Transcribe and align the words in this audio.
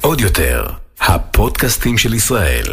עוד 0.00 0.20
יותר, 0.20 0.66
הפודקאסטים 1.00 1.98
של 1.98 2.14
ישראל. 2.14 2.64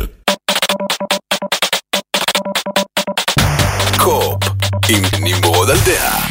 Co-op, 3.98 4.44
עם 4.90 5.04
נמרוד 5.24 5.70
על 5.70 5.78
דעה. 5.86 6.28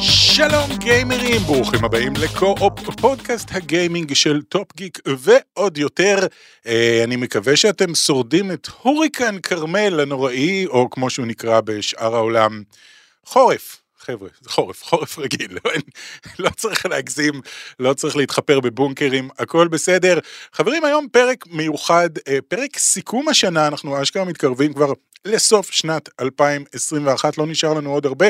שלום 0.00 0.70
גיימרים, 0.78 1.40
ברוכים 1.40 1.84
הבאים 1.84 2.12
ל 2.22 2.30
Co-op, 2.30 2.80
פודקאסט 3.00 3.48
הגיימינג 3.52 4.12
של 4.12 4.42
Top 4.42 4.76
Geek 4.76 4.98
ועוד 5.06 5.78
יותר. 5.78 6.18
אה, 6.66 7.00
אני 7.04 7.16
מקווה 7.16 7.56
שאתם 7.56 7.94
שורדים 7.94 8.52
את 8.52 8.68
הוריקן 8.82 9.36
כרמל 9.42 10.00
הנוראי, 10.00 10.66
או 10.66 10.90
כמו 10.90 11.10
שהוא 11.10 11.26
נקרא 11.26 11.60
בשאר 11.60 12.14
העולם, 12.14 12.62
חורף. 13.24 13.79
חבר'ה, 14.00 14.28
זה 14.40 14.50
חורף, 14.50 14.82
חורף 14.84 15.18
רגיל, 15.18 15.58
לא, 15.64 15.70
לא 16.38 16.50
צריך 16.56 16.86
להגזים, 16.86 17.40
לא 17.78 17.94
צריך 17.94 18.16
להתחפר 18.16 18.60
בבונקרים, 18.60 19.28
הכל 19.38 19.68
בסדר. 19.68 20.18
חברים, 20.52 20.84
היום 20.84 21.08
פרק 21.12 21.46
מיוחד, 21.46 22.10
אה, 22.28 22.38
פרק 22.48 22.78
סיכום 22.78 23.28
השנה, 23.28 23.66
אנחנו 23.66 24.02
אשכרה 24.02 24.24
מתקרבים 24.24 24.72
כבר 24.72 24.92
לסוף 25.24 25.70
שנת 25.70 26.08
2021, 26.20 27.38
לא 27.38 27.46
נשאר 27.46 27.74
לנו 27.74 27.92
עוד 27.92 28.06
הרבה. 28.06 28.26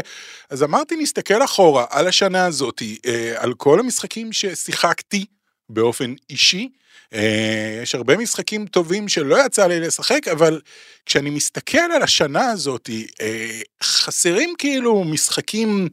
אז 0.51 0.63
אמרתי, 0.63 0.97
נסתכל 0.97 1.45
אחורה 1.45 1.85
על 1.91 2.07
השנה 2.07 2.47
הזאתי, 2.47 2.99
אה, 3.07 3.33
על 3.37 3.55
כל 3.55 3.80
המשחקים 3.80 4.33
ששיחקתי 4.33 5.27
באופן 5.70 6.15
אישי. 6.30 6.69
אה, 7.15 7.80
יש 7.83 7.95
הרבה 7.95 8.16
משחקים 8.16 8.66
טובים 8.66 9.09
שלא 9.09 9.47
יצא 9.47 9.66
לי 9.66 9.80
לשחק, 9.80 10.29
אבל 10.29 10.60
כשאני 11.06 11.30
מסתכל 11.30 11.79
על 11.79 12.02
השנה 12.02 12.51
הזאת, 12.51 12.91
אה, 13.20 13.60
חסרים 13.83 14.55
כאילו 14.59 15.05
משחקים 15.05 15.88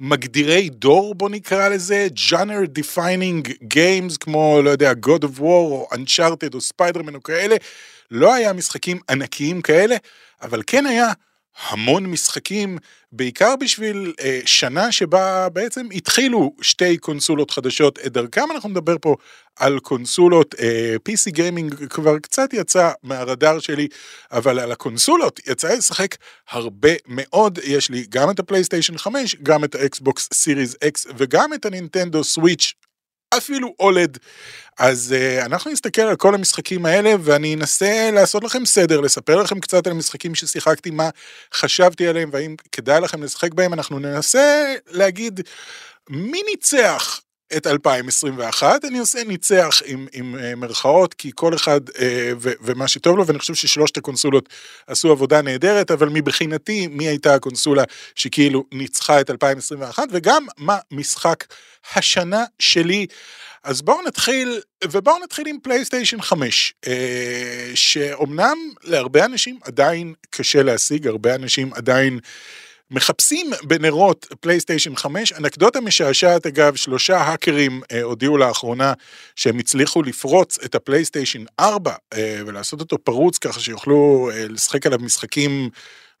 מגדירי 0.00 0.68
דור, 0.68 1.14
בוא 1.14 1.30
נקרא 1.30 1.68
לזה, 1.68 2.08
genre 2.28 2.78
defining 2.78 3.48
games, 3.74 4.16
כמו, 4.20 4.60
לא 4.64 4.70
יודע, 4.70 4.92
God 5.06 5.22
of 5.22 5.38
War, 5.38 5.42
או 5.42 5.88
Uncharted, 5.92 6.54
או 6.54 6.60
ספיידרמן, 6.60 7.14
או 7.14 7.22
כאלה. 7.22 7.56
לא 8.10 8.34
היה 8.34 8.52
משחקים 8.52 8.98
ענקיים 9.10 9.62
כאלה, 9.62 9.96
אבל 10.42 10.62
כן 10.66 10.86
היה 10.86 11.12
המון 11.66 12.06
משחקים, 12.06 12.78
בעיקר 13.12 13.56
בשביל 13.60 14.12
אה, 14.20 14.40
שנה 14.46 14.92
שבה 14.92 15.48
בעצם 15.48 15.86
התחילו 15.92 16.52
שתי 16.62 16.98
קונסולות 16.98 17.50
חדשות 17.50 17.98
את 18.06 18.12
דרכם, 18.12 18.50
אנחנו 18.54 18.68
נדבר 18.68 18.96
פה 19.00 19.16
על 19.56 19.78
קונסולות, 19.78 20.54
אה, 20.60 20.96
PC 21.08 21.30
גיימינג 21.30 21.74
כבר 21.74 22.18
קצת 22.18 22.52
יצא 22.52 22.90
מהרדאר 23.02 23.58
שלי, 23.58 23.88
אבל 24.32 24.58
על 24.58 24.72
הקונסולות 24.72 25.40
יצא 25.46 25.74
לשחק 25.74 26.16
הרבה 26.50 26.92
מאוד, 27.06 27.58
יש 27.64 27.90
לי 27.90 28.06
גם 28.08 28.30
את 28.30 28.38
הפלייסטיישן 28.38 28.98
5, 28.98 29.36
גם 29.42 29.64
את 29.64 29.74
האקסבוקס 29.74 30.28
Series 30.32 30.76
X 30.84 31.06
וגם 31.16 31.54
את 31.54 31.66
הנינטנדו 31.66 32.24
סוויץ' 32.24 32.74
אפילו 33.36 33.74
OLED. 33.80 34.18
אז 34.78 35.14
אה, 35.14 35.44
אנחנו 35.44 35.70
נסתכל 35.70 36.02
על 36.02 36.16
כל 36.16 36.34
המשחקים 36.34 36.86
האלה 36.86 37.14
ואני 37.20 37.54
אנסה 37.54 38.10
לעשות 38.12 38.44
לכם 38.44 38.66
סדר, 38.66 39.00
לספר 39.00 39.42
לכם 39.42 39.60
קצת 39.60 39.86
על 39.86 39.92
המשחקים 39.92 40.34
ששיחקתי, 40.34 40.90
מה 40.90 41.10
חשבתי 41.54 42.08
עליהם 42.08 42.30
והאם 42.32 42.56
כדאי 42.72 43.00
לכם 43.00 43.22
לשחק 43.22 43.54
בהם, 43.54 43.72
אנחנו 43.72 43.98
ננסה 43.98 44.74
להגיד 44.90 45.40
מי 46.10 46.42
ניצח 46.50 47.20
את 47.56 47.66
2021, 47.66 48.84
אני 48.84 48.98
עושה 48.98 49.24
ניצח 49.24 49.82
עם, 49.86 50.06
עם 50.12 50.34
אה, 50.34 50.56
מרכאות, 50.56 51.14
כי 51.14 51.30
כל 51.34 51.54
אחד 51.54 51.88
אה, 51.88 51.92
ו, 52.40 52.50
ומה 52.60 52.88
שטוב 52.88 53.16
לו, 53.16 53.26
ואני 53.26 53.38
חושב 53.38 53.54
ששלושת 53.54 53.96
הקונסולות 53.96 54.48
עשו 54.86 55.10
עבודה 55.10 55.42
נהדרת, 55.42 55.90
אבל 55.90 56.08
מבחינתי, 56.08 56.86
מי 56.86 57.08
הייתה 57.08 57.34
הקונסולה 57.34 57.82
שכאילו 58.14 58.64
ניצחה 58.72 59.20
את 59.20 59.30
2021, 59.30 60.08
וגם 60.12 60.46
מה 60.58 60.78
משחק 60.90 61.44
השנה 61.94 62.44
שלי. 62.58 63.06
אז 63.64 63.82
בואו 63.82 64.02
נתחיל, 64.06 64.60
ובואו 64.84 65.18
נתחיל 65.24 65.46
עם 65.46 65.56
פלייסטיישן 65.62 66.22
5, 66.22 66.74
uh, 66.84 66.88
שאומנם 67.74 68.56
להרבה 68.82 69.24
אנשים 69.24 69.58
עדיין 69.62 70.14
קשה 70.30 70.62
להשיג, 70.62 71.06
הרבה 71.06 71.34
אנשים 71.34 71.74
עדיין... 71.74 72.20
מחפשים 72.90 73.50
בנרות 73.62 74.26
פלייסטיישן 74.40 74.96
5, 74.96 75.32
אנקדוטה 75.32 75.80
משעשעת 75.80 76.46
אגב, 76.46 76.76
שלושה 76.76 77.16
האקרים 77.16 77.80
אה, 77.92 78.02
הודיעו 78.02 78.36
לאחרונה 78.36 78.92
שהם 79.36 79.58
הצליחו 79.58 80.02
לפרוץ 80.02 80.58
את 80.64 80.74
הפלייסטיישן 80.74 81.44
4 81.60 81.94
אה, 82.14 82.40
ולעשות 82.46 82.80
אותו 82.80 82.98
פרוץ 82.98 83.38
ככה 83.38 83.60
שיוכלו 83.60 84.30
אה, 84.32 84.48
לשחק 84.48 84.86
עליו 84.86 84.98
משחקים 84.98 85.70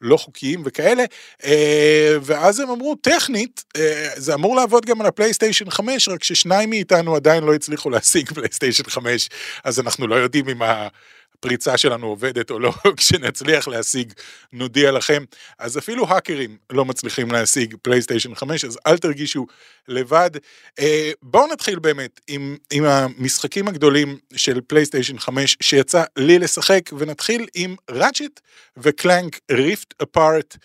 לא 0.00 0.16
חוקיים 0.16 0.62
וכאלה, 0.64 1.04
אה, 1.44 2.16
ואז 2.22 2.60
הם 2.60 2.70
אמרו 2.70 2.94
טכנית 2.94 3.64
אה, 3.76 4.10
זה 4.16 4.34
אמור 4.34 4.56
לעבוד 4.56 4.86
גם 4.86 5.00
על 5.00 5.06
הפלייסטיישן 5.06 5.70
5, 5.70 6.08
רק 6.08 6.24
ששניים 6.24 6.70
מאיתנו 6.70 7.16
עדיין 7.16 7.44
לא 7.44 7.54
הצליחו 7.54 7.90
להשיג 7.90 8.32
פלייסטיישן 8.32 8.84
5, 8.84 9.28
אז 9.64 9.80
אנחנו 9.80 10.06
לא 10.06 10.14
יודעים 10.14 10.48
אם 10.48 10.62
ה... 10.62 10.88
הפריצה 11.38 11.76
שלנו 11.76 12.06
עובדת 12.06 12.50
או 12.50 12.58
לא, 12.58 12.72
כשנצליח 12.96 13.68
להשיג 13.68 14.12
נודיע 14.52 14.92
לכם. 14.92 15.24
אז 15.58 15.78
אפילו 15.78 16.08
האקרים 16.08 16.56
לא 16.70 16.84
מצליחים 16.84 17.30
להשיג 17.30 17.74
פלייסטיישן 17.82 18.34
5, 18.34 18.64
אז 18.64 18.78
אל 18.86 18.98
תרגישו 18.98 19.46
לבד. 19.88 20.30
אה, 20.78 21.10
בואו 21.22 21.52
נתחיל 21.52 21.78
באמת 21.78 22.20
עם, 22.28 22.56
עם 22.72 22.84
המשחקים 22.84 23.68
הגדולים 23.68 24.18
של 24.36 24.60
פלייסטיישן 24.66 25.18
5 25.18 25.56
שיצא 25.62 26.04
לי 26.16 26.38
לשחק, 26.38 26.90
ונתחיל 26.98 27.46
עם 27.54 27.76
Ratchet 27.90 28.40
ו 28.76 28.87
Clank 28.87 29.40
Rift 29.50 29.94
Apart, 30.02 30.56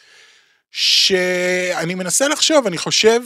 שאני 0.72 1.96
מנסה 1.96 2.28
לחשוב, 2.28 2.68
אני 2.68 2.78
חושב 2.78 3.22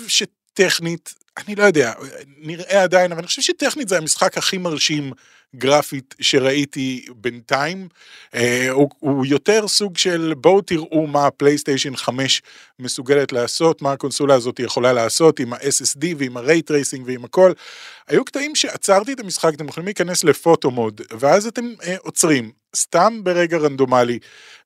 שטכנית, 0.58 1.14
אני 1.38 1.56
לא 1.56 1.64
יודע, 1.64 1.94
נראה 2.38 2.84
עדיין, 2.84 3.12
אבל 3.12 3.20
אני 3.20 3.28
חושב 3.28 3.42
שטכנית 3.42 3.90
זה 3.90 3.98
המשחק 3.98 4.38
הכי 4.38 4.58
מרשים 4.58 5.12
גרפית 5.56 6.16
שראיתי 6.22 7.06
בינתיים. 7.16 7.88
אה, 8.36 8.70
הוא, 8.72 8.90
הוא 9.00 9.26
יותר 9.26 9.68
סוג 9.68 9.98
של 9.98 10.34
בואו 10.38 10.62
תראו 10.62 11.08
מה 11.08 11.28
הפלייסטיישן 11.28 11.96
5 11.96 12.42
מסוגלת 12.80 13.32
לעשות, 13.32 13.82
מה 13.82 13.92
הקונסולה 13.92 14.36
הזאת 14.36 14.60
יכולה 14.60 14.94
לעשות 14.94 15.40
עם 15.40 15.54
ה-SSD 15.54 16.06
ועם 16.18 16.38
ה-Ray 16.38 16.72
Tracing 16.72 17.02
ועם 17.06 17.26
הכל. 17.26 17.52
היו 18.08 18.26
קטעים 18.26 18.56
שעצרתי 18.56 19.14
את 19.14 19.20
המשחק, 19.20 19.54
אתם 19.54 19.68
יכולים 19.68 19.86
להיכנס 19.86 20.24
לפוטו 20.24 20.72
מוד, 20.72 21.02
ואז 21.20 21.48
אתם 21.48 21.66
אה, 21.84 21.96
עוצרים, 22.00 22.52
סתם 22.76 23.20
ברגע 23.24 23.58
רנדומלי, 23.58 24.20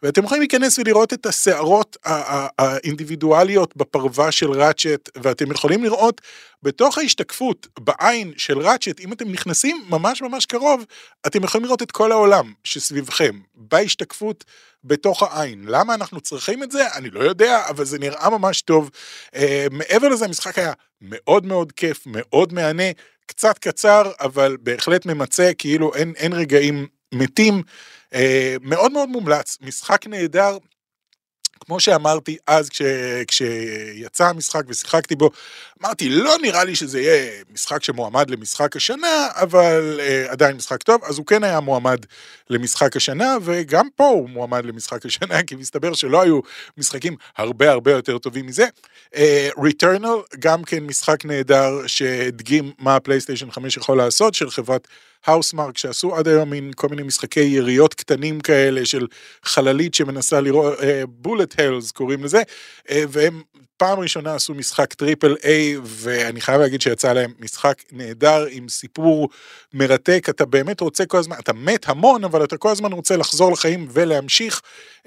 ואתם 0.03 0.23
יכולים 0.23 0.41
להיכנס 0.41 0.79
ולראות 0.79 1.13
את 1.13 1.25
השערות 1.25 1.97
האינדיבידואליות 2.59 3.77
בפרווה 3.77 4.31
של 4.31 4.51
ראצ'ט, 4.51 5.09
ואתם 5.17 5.51
יכולים 5.51 5.83
לראות 5.83 6.21
בתוך 6.63 6.97
ההשתקפות 6.97 7.67
בעין 7.79 8.33
של 8.37 8.59
ראצ'ט, 8.59 8.99
אם 8.99 9.13
אתם 9.13 9.31
נכנסים 9.31 9.85
ממש 9.89 10.21
ממש 10.21 10.45
קרוב, 10.45 10.85
אתם 11.27 11.43
יכולים 11.43 11.65
לראות 11.65 11.81
את 11.81 11.91
כל 11.91 12.11
העולם 12.11 12.53
שסביבכם, 12.63 13.39
בהשתקפות 13.55 14.43
בתוך 14.83 15.23
העין. 15.23 15.65
למה 15.67 15.93
אנחנו 15.93 16.21
צריכים 16.21 16.63
את 16.63 16.71
זה? 16.71 16.95
אני 16.95 17.09
לא 17.09 17.19
יודע, 17.19 17.69
אבל 17.69 17.85
זה 17.85 17.99
נראה 17.99 18.29
ממש 18.29 18.61
טוב. 18.61 18.89
Uh, 19.35 19.39
מעבר 19.71 20.09
לזה, 20.09 20.25
המשחק 20.25 20.57
היה 20.57 20.73
מאוד 21.01 21.45
מאוד 21.45 21.71
כיף, 21.71 22.03
מאוד 22.05 22.53
מהנה, 22.53 22.83
קצת 23.25 23.57
קצר, 23.57 24.11
אבל 24.19 24.57
בהחלט 24.59 25.05
ממצה, 25.05 25.51
כאילו 25.57 25.95
אין, 25.95 26.13
אין 26.17 26.33
רגעים 26.33 26.87
מתים. 27.11 27.63
Uh, 28.13 28.17
מאוד 28.61 28.91
מאוד 28.91 29.09
מומלץ, 29.09 29.57
משחק 29.61 30.07
נהדר, 30.07 30.57
כמו 31.65 31.79
שאמרתי 31.79 32.37
אז 32.47 32.69
כש, 32.69 32.81
כשיצא 33.27 34.25
המשחק 34.25 34.63
ושיחקתי 34.67 35.15
בו, 35.15 35.29
אמרתי 35.81 36.09
לא 36.09 36.35
נראה 36.41 36.63
לי 36.63 36.75
שזה 36.75 37.01
יהיה 37.01 37.31
משחק 37.53 37.83
שמועמד 37.83 38.29
למשחק 38.29 38.75
השנה, 38.75 39.27
אבל 39.35 39.99
uh, 39.99 40.31
עדיין 40.31 40.55
משחק 40.55 40.83
טוב, 40.83 41.01
אז 41.03 41.17
הוא 41.17 41.25
כן 41.25 41.43
היה 41.43 41.59
מועמד 41.59 42.05
למשחק 42.49 42.95
השנה, 42.95 43.37
וגם 43.43 43.87
פה 43.95 44.07
הוא 44.07 44.29
מועמד 44.29 44.65
למשחק 44.65 45.05
השנה, 45.05 45.43
כי 45.43 45.55
מסתבר 45.55 45.93
שלא 45.93 46.21
היו 46.21 46.39
משחקים 46.77 47.15
הרבה 47.37 47.71
הרבה 47.71 47.91
יותר 47.91 48.17
טובים 48.17 48.45
מזה. 48.45 48.65
Returnal, 49.63 50.05
אה, 50.05 50.37
גם 50.39 50.63
כן 50.63 50.83
משחק 50.83 51.25
נהדר 51.25 51.87
שהדגים 51.87 52.71
מה 52.79 52.95
הפלייסטיישן 52.95 53.51
5 53.51 53.77
יכול 53.77 53.97
לעשות, 53.97 54.33
של 54.33 54.49
חברת 54.49 54.87
Housemarque 55.25 55.77
שעשו 55.77 56.15
עד 56.15 56.27
היום 56.27 56.49
מין 56.49 56.71
כל 56.75 56.87
מיני 56.87 57.03
משחקי 57.03 57.39
יריות 57.39 57.93
קטנים 57.93 58.39
כאלה 58.39 58.85
של 58.85 59.07
חללית 59.43 59.93
שמנסה 59.93 60.41
לירות, 60.41 60.77
bullet 61.07 61.50
hells 61.59 61.91
קוראים 61.91 62.23
לזה, 62.23 62.41
אה, 62.87 62.91
והם 63.09 63.41
פעם 63.81 63.99
ראשונה 63.99 64.35
עשו 64.35 64.53
משחק 64.53 64.93
triple 64.93 65.35
A, 65.43 65.77
ואני 65.83 66.41
חייב 66.41 66.61
להגיד 66.61 66.81
שיצא 66.81 67.13
להם 67.13 67.33
משחק 67.39 67.83
נהדר 67.91 68.45
עם 68.49 68.69
סיפור 68.69 69.29
מרתק, 69.73 70.25
אתה 70.29 70.45
באמת 70.45 70.81
רוצה 70.81 71.05
כל 71.05 71.17
הזמן, 71.17 71.35
אתה 71.39 71.53
מת 71.53 71.89
המון, 71.89 72.23
אבל 72.23 72.43
אתה 72.43 72.57
כל 72.57 72.69
הזמן 72.69 72.91
רוצה 72.91 73.17
לחזור 73.17 73.51
לחיים 73.51 73.87
ולהמשיך 73.91 74.61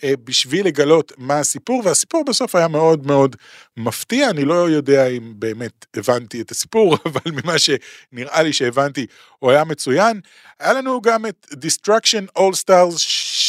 אה, 0.05 0.13
בשביל 0.25 0.67
לגלות 0.67 1.13
מה 1.19 1.39
הסיפור, 1.39 1.83
והסיפור 1.85 2.25
בסוף 2.25 2.55
היה 2.55 2.69
מאוד 2.69 3.07
מאוד 3.07 3.37
מפתיע, 3.77 4.31
אני 4.31 4.45
לא 4.45 4.71
יודע 4.71 5.07
אם 5.07 5.33
באמת 5.37 5.87
הבנתי 5.97 6.41
את 6.41 6.51
הסיפור, 6.51 6.97
אבל 7.07 7.31
ממה 7.33 7.55
שנראה 7.59 8.43
לי 8.43 8.53
שהבנתי, 8.53 9.07
הוא 9.39 9.51
היה 9.51 9.65
מצוין. 9.65 10.21
היה 10.61 10.73
לנו 10.73 11.01
גם 11.01 11.27
את 11.27 11.47
Destruction 11.53 12.39
All 12.39 12.55
Stars 12.65 12.99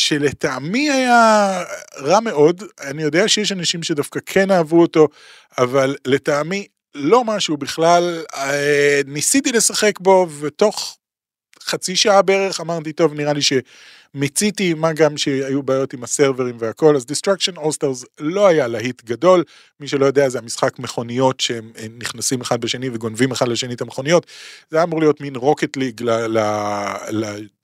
שלטעמי 0.05 0.91
היה 0.91 1.63
רע 1.97 2.19
מאוד, 2.19 2.63
אני 2.81 3.03
יודע 3.03 3.27
שיש 3.27 3.51
אנשים 3.51 3.83
שדווקא 3.83 4.19
כן 4.25 4.51
אהבו 4.51 4.81
אותו, 4.81 5.07
אבל 5.57 5.95
לטעמי 6.05 6.67
לא 6.95 7.23
משהו 7.23 7.57
בכלל, 7.57 8.23
אה, 8.35 9.01
ניסיתי 9.05 9.51
לשחק 9.51 9.99
בו 9.99 10.27
ותוך 10.39 10.97
חצי 11.63 11.95
שעה 11.95 12.21
בערך 12.21 12.61
אמרתי 12.61 12.93
טוב 12.93 13.13
נראה 13.13 13.33
לי 13.33 13.41
שמיציתי 13.41 14.73
מה 14.73 14.93
גם 14.93 15.17
שהיו 15.17 15.63
בעיות 15.63 15.93
עם 15.93 16.03
הסרברים 16.03 16.57
והכל 16.59 16.95
אז 16.95 17.05
Destruction 17.11 17.57
All 17.57 17.71
Stars 17.77 18.05
לא 18.19 18.47
היה 18.47 18.67
להיט 18.67 19.03
גדול. 19.03 19.43
מי 19.79 19.87
שלא 19.87 20.05
יודע 20.05 20.29
זה 20.29 20.39
המשחק 20.39 20.79
מכוניות 20.79 21.39
שהם 21.39 21.71
נכנסים 21.99 22.41
אחד 22.41 22.61
בשני 22.61 22.89
וגונבים 22.93 23.31
אחד 23.31 23.47
לשני 23.47 23.73
את 23.73 23.81
המכוניות. 23.81 24.25
זה 24.69 24.77
היה 24.77 24.83
אמור 24.83 24.99
להיות 24.99 25.21
מין 25.21 25.35
רוקט 25.35 25.77
ליג 25.77 26.01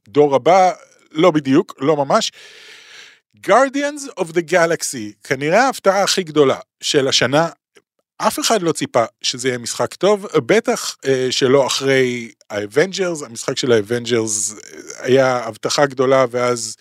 לדור 0.08 0.36
הבא 0.36 0.72
לא 1.12 1.32
בדיוק 1.32 1.76
לא 1.80 1.96
ממש. 1.98 2.32
Guardians 3.48 4.20
of 4.20 4.24
the 4.24 4.52
Galaxy 4.52 5.14
כנראה 5.24 5.66
ההפתעה 5.66 6.04
הכי 6.04 6.24
גדולה 6.24 6.60
של 6.84 7.08
השנה. 7.08 7.50
אף 8.18 8.40
אחד 8.40 8.62
לא 8.62 8.72
ציפה 8.72 9.04
שזה 9.22 9.48
יהיה 9.48 9.58
משחק 9.58 9.94
טוב, 9.94 10.28
בטח 10.46 10.96
אה, 11.06 11.28
שלא 11.32 11.68
אחרי 11.68 12.32
ה 12.50 12.57
Avengers, 12.57 13.24
המשחק 13.24 13.58
של 13.58 13.72
ה 13.72 13.81
Avengers 13.81 14.54
אה, 14.54 14.58
היה 15.06 15.38
הבטחה 15.38 15.86
גדולה 15.86 16.26
ואז 16.32 16.76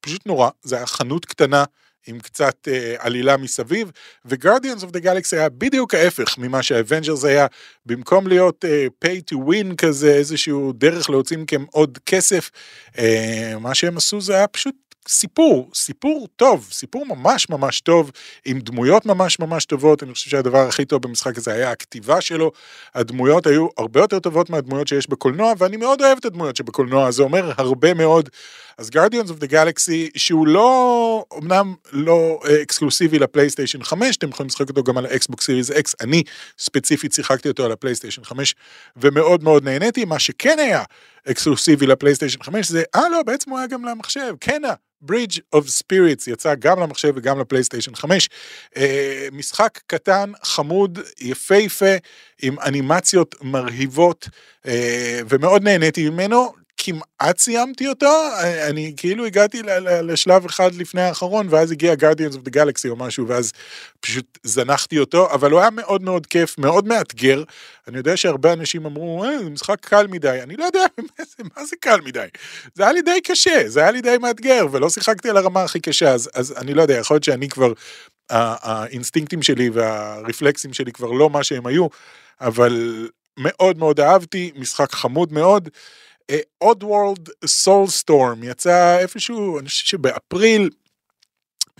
פשוט 0.00 0.26
נורא, 0.26 0.50
זה 0.62 0.76
היה 0.76 0.86
חנות 0.86 1.24
קטנה 1.24 1.64
עם 2.06 2.20
קצת 2.20 2.68
אה, 2.68 2.94
עלילה 2.98 3.36
מסביב, 3.36 3.90
ו-Guardians 4.24 4.82
of 4.82 4.96
the 4.96 5.04
Galaxy 5.04 5.36
היה 5.36 5.48
בדיוק 5.48 5.94
ההפך 5.94 6.38
ממה 6.38 6.62
שה 6.62 6.79
Avengers 6.79 7.24
היה, 7.24 7.46
במקום 7.86 8.26
להיות 8.26 8.64
אה, 8.64 8.86
pay 9.04 9.34
to 9.34 9.36
win 9.48 9.74
כזה, 9.76 10.14
איזשהו 10.14 10.72
דרך 10.72 11.10
להוציא 11.10 11.36
מכם 11.36 11.64
עוד 11.70 11.98
כסף, 12.06 12.50
אה, 12.98 13.54
מה 13.60 13.74
שהם 13.74 13.96
עשו 13.96 14.20
זה 14.20 14.34
היה 14.34 14.46
פשוט 14.46 14.74
סיפור, 15.08 15.70
סיפור 15.74 16.28
טוב, 16.36 16.68
סיפור 16.72 17.06
ממש 17.06 17.48
ממש 17.48 17.80
טוב, 17.80 18.10
עם 18.44 18.58
דמויות 18.58 19.06
ממש 19.06 19.38
ממש 19.38 19.64
טובות, 19.64 20.02
אני 20.02 20.12
חושב 20.12 20.30
שהדבר 20.30 20.58
הכי 20.58 20.84
טוב 20.84 21.02
במשחק 21.02 21.38
הזה 21.38 21.52
היה 21.52 21.70
הכתיבה 21.70 22.20
שלו, 22.20 22.52
הדמויות 22.94 23.46
היו 23.46 23.66
הרבה 23.78 24.00
יותר 24.00 24.18
טובות 24.18 24.50
מהדמויות 24.50 24.88
שיש 24.88 25.10
בקולנוע, 25.10 25.52
ואני 25.58 25.76
מאוד 25.76 26.02
אוהב 26.02 26.18
את 26.18 26.24
הדמויות 26.24 26.56
שבקולנוע, 26.56 27.10
זה 27.10 27.22
אומר 27.22 27.52
הרבה 27.56 27.94
מאוד. 27.94 28.28
אז 28.78 28.90
Guardians 28.90 29.28
of 29.28 29.42
the 29.42 29.50
Galaxy, 29.50 30.10
שהוא 30.16 30.46
לא, 30.46 31.24
אמנם 31.38 31.74
לא 31.92 32.40
אה, 32.48 32.62
אקסקלוסיבי 32.62 33.18
לפלייסטיישן 33.18 33.82
5, 33.82 34.16
אתם 34.16 34.28
יכולים 34.28 34.48
לשחק 34.48 34.68
אותו 34.68 34.82
גם 34.82 34.98
על 34.98 35.06
האקסבוק 35.06 35.42
Series 35.42 35.70
X, 35.70 35.94
אני 36.00 36.22
ספציפית 36.58 37.12
שיחקתי 37.12 37.48
אותו 37.48 37.64
על 37.64 37.72
הפלייסטיישן 37.72 38.24
5, 38.24 38.54
ומאוד 38.96 39.44
מאוד 39.44 39.64
נהניתי, 39.64 40.04
מה 40.04 40.18
שכן 40.18 40.58
היה 40.58 40.82
אקסקלוסיבי 41.30 41.86
לפלייסטיישן 41.86 42.42
5 42.42 42.68
זה, 42.68 42.82
אה 42.94 43.08
לא, 43.08 43.22
בעצם 43.22 43.50
הוא 43.50 43.58
היה 43.58 43.66
גם 43.66 43.84
למחשב, 43.84 44.34
כן, 44.40 44.62
Bridge 45.04 45.38
of 45.56 45.60
Spirits 45.60 46.30
יצא 46.30 46.54
גם 46.54 46.80
למחשב 46.80 47.12
וגם 47.16 47.40
לפלייסטיישן 47.40 47.94
5. 47.94 48.28
אה, 48.76 49.28
משחק 49.32 49.80
קטן, 49.86 50.32
חמוד, 50.42 50.98
יפהפה, 51.20 51.94
עם 52.42 52.60
אנימציות 52.60 53.34
מרהיבות, 53.42 54.28
אה, 54.66 55.20
ומאוד 55.28 55.62
נהניתי 55.62 56.10
ממנו. 56.10 56.65
כמעט 56.86 57.38
סיימתי 57.38 57.88
אותו, 57.88 58.28
אני 58.68 58.94
כאילו 58.96 59.26
הגעתי 59.26 59.62
לשלב 60.02 60.44
אחד 60.44 60.74
לפני 60.74 61.02
האחרון, 61.02 61.46
ואז 61.50 61.70
הגיע 61.70 61.94
Guardians 61.94 62.34
of 62.34 62.48
the 62.48 62.52
Galaxy 62.54 62.88
או 62.88 62.96
משהו, 62.96 63.28
ואז 63.28 63.52
פשוט 64.00 64.38
זנחתי 64.42 64.98
אותו, 64.98 65.32
אבל 65.32 65.50
הוא 65.50 65.60
היה 65.60 65.70
מאוד 65.70 66.02
מאוד 66.02 66.26
כיף, 66.26 66.58
מאוד 66.58 66.86
מאתגר. 66.86 67.42
אני 67.88 67.98
יודע 67.98 68.16
שהרבה 68.16 68.52
אנשים 68.52 68.86
אמרו, 68.86 69.24
אה, 69.24 69.38
זה 69.44 69.50
משחק 69.50 69.76
קל 69.80 70.06
מדי, 70.06 70.38
אני 70.42 70.56
לא 70.56 70.64
יודע 70.64 70.84
מה 71.56 71.64
זה 71.64 71.76
קל 71.80 72.00
מדי. 72.00 72.26
זה 72.74 72.82
היה 72.82 72.92
לי 72.92 73.02
די 73.02 73.20
קשה, 73.24 73.62
זה 73.66 73.80
היה 73.80 73.90
לי 73.90 74.00
די 74.00 74.16
מאתגר, 74.20 74.66
ולא 74.72 74.90
שיחקתי 74.90 75.30
על 75.30 75.36
הרמה 75.36 75.62
הכי 75.62 75.80
קשה, 75.80 76.12
אז, 76.12 76.30
אז 76.34 76.54
אני 76.56 76.74
לא 76.74 76.82
יודע, 76.82 76.94
יכול 76.94 77.14
להיות 77.14 77.24
שאני 77.24 77.48
כבר, 77.48 77.72
האינסטינקטים 78.30 79.42
שלי 79.42 79.70
והרפלקסים 79.70 80.72
שלי 80.72 80.92
כבר 80.92 81.12
לא 81.12 81.30
מה 81.30 81.44
שהם 81.44 81.66
היו, 81.66 81.86
אבל 82.40 83.08
מאוד 83.38 83.78
מאוד 83.78 84.00
אהבתי, 84.00 84.52
משחק 84.56 84.92
חמוד 84.92 85.32
מאוד. 85.32 85.68
עוד 86.58 86.82
וורלד 86.84 87.28
סול 87.46 87.86
סטורם 87.88 88.42
יצא 88.42 88.98
איפשהו, 88.98 89.58
אני 89.58 89.68
חושב 89.68 89.86
שבאפריל, 89.86 90.70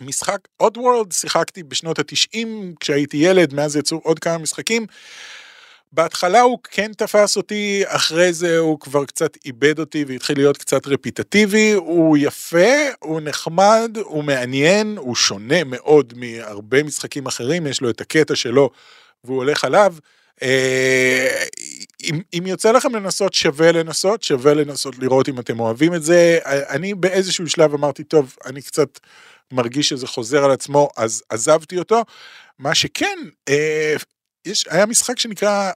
משחק 0.01 0.39
עוד 0.57 0.77
וורלד 0.77 1.13
שיחקתי 1.13 1.63
בשנות 1.63 1.99
התשעים 1.99 2.75
כשהייתי 2.81 3.17
ילד, 3.17 3.55
מאז 3.55 3.77
יצאו 3.77 4.01
עוד 4.05 4.19
כמה 4.19 4.39
משחקים. 4.39 4.87
בהתחלה 5.93 6.41
הוא 6.41 6.59
כן 6.63 6.93
תפס 6.93 7.37
אותי, 7.37 7.83
אחרי 7.87 8.33
זה 8.33 8.59
הוא 8.59 8.81
כבר 8.81 9.05
קצת 9.05 9.37
איבד 9.45 9.79
אותי 9.79 10.05
והתחיל 10.09 10.39
להיות 10.39 10.57
קצת 10.57 10.87
רפיטטיבי, 10.87 11.73
הוא 11.73 12.17
יפה, 12.21 12.75
הוא 13.01 13.21
נחמד, 13.21 13.97
הוא 14.05 14.25
מעניין, 14.25 14.97
הוא 14.99 15.15
שונה 15.15 15.65
מאוד 15.65 16.13
מהרבה 16.17 16.83
משחקים 16.83 17.27
אחרים, 17.27 17.67
יש 17.67 17.81
לו 17.81 17.91
את 17.91 18.01
הקטע 18.01 18.37
שלו 18.37 18.71
והוא 19.25 19.37
הולך 19.37 19.65
עליו. 19.65 19.95
אה, 20.43 21.45
אם, 22.05 22.21
אם 22.39 22.47
יוצא 22.47 22.73
לכם 22.73 22.95
לנסות, 22.95 23.35
שווה 23.35 23.73
לנסות, 23.73 24.23
שווה 24.23 24.55
לנסות 24.55 24.99
לראות 24.99 25.29
אם 25.29 25.41
אתם 25.41 25.61
אוהבים 25.61 25.95
את 25.95 26.03
זה. 26.03 26.39
אני 26.45 26.95
באיזשהו 26.95 27.49
שלב 27.49 27.75
אמרתי, 27.75 28.05
טוב, 28.05 28.37
אני 28.47 28.63
קצת 28.63 28.99
מרגיש 29.53 29.89
שזה 29.89 30.07
חוזר 30.07 30.45
על 30.45 30.51
עצמו, 30.51 30.89
אז 30.97 31.23
עזבתי 31.29 31.79
אותו. 31.79 32.05
מה 32.59 32.75
שכן, 32.75 33.19
אה, 33.49 33.95
יש, 34.47 34.65
היה 34.71 34.87
משחק 34.87 35.19
שנקרא 35.19 35.73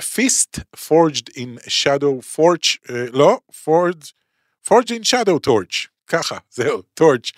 Fist 0.00 0.60
Forged 0.76 1.30
in 1.36 1.68
Shadow 1.68 2.36
Forge, 2.36 2.78
אה, 2.90 3.04
לא, 3.12 3.38
Forged, 3.64 4.12
Forged 4.68 4.90
in 4.90 5.04
Shadow 5.04 5.48
Torch. 5.48 5.94
ככה, 6.06 6.38
זהו, 6.50 6.82
טורץ'. 6.94 7.30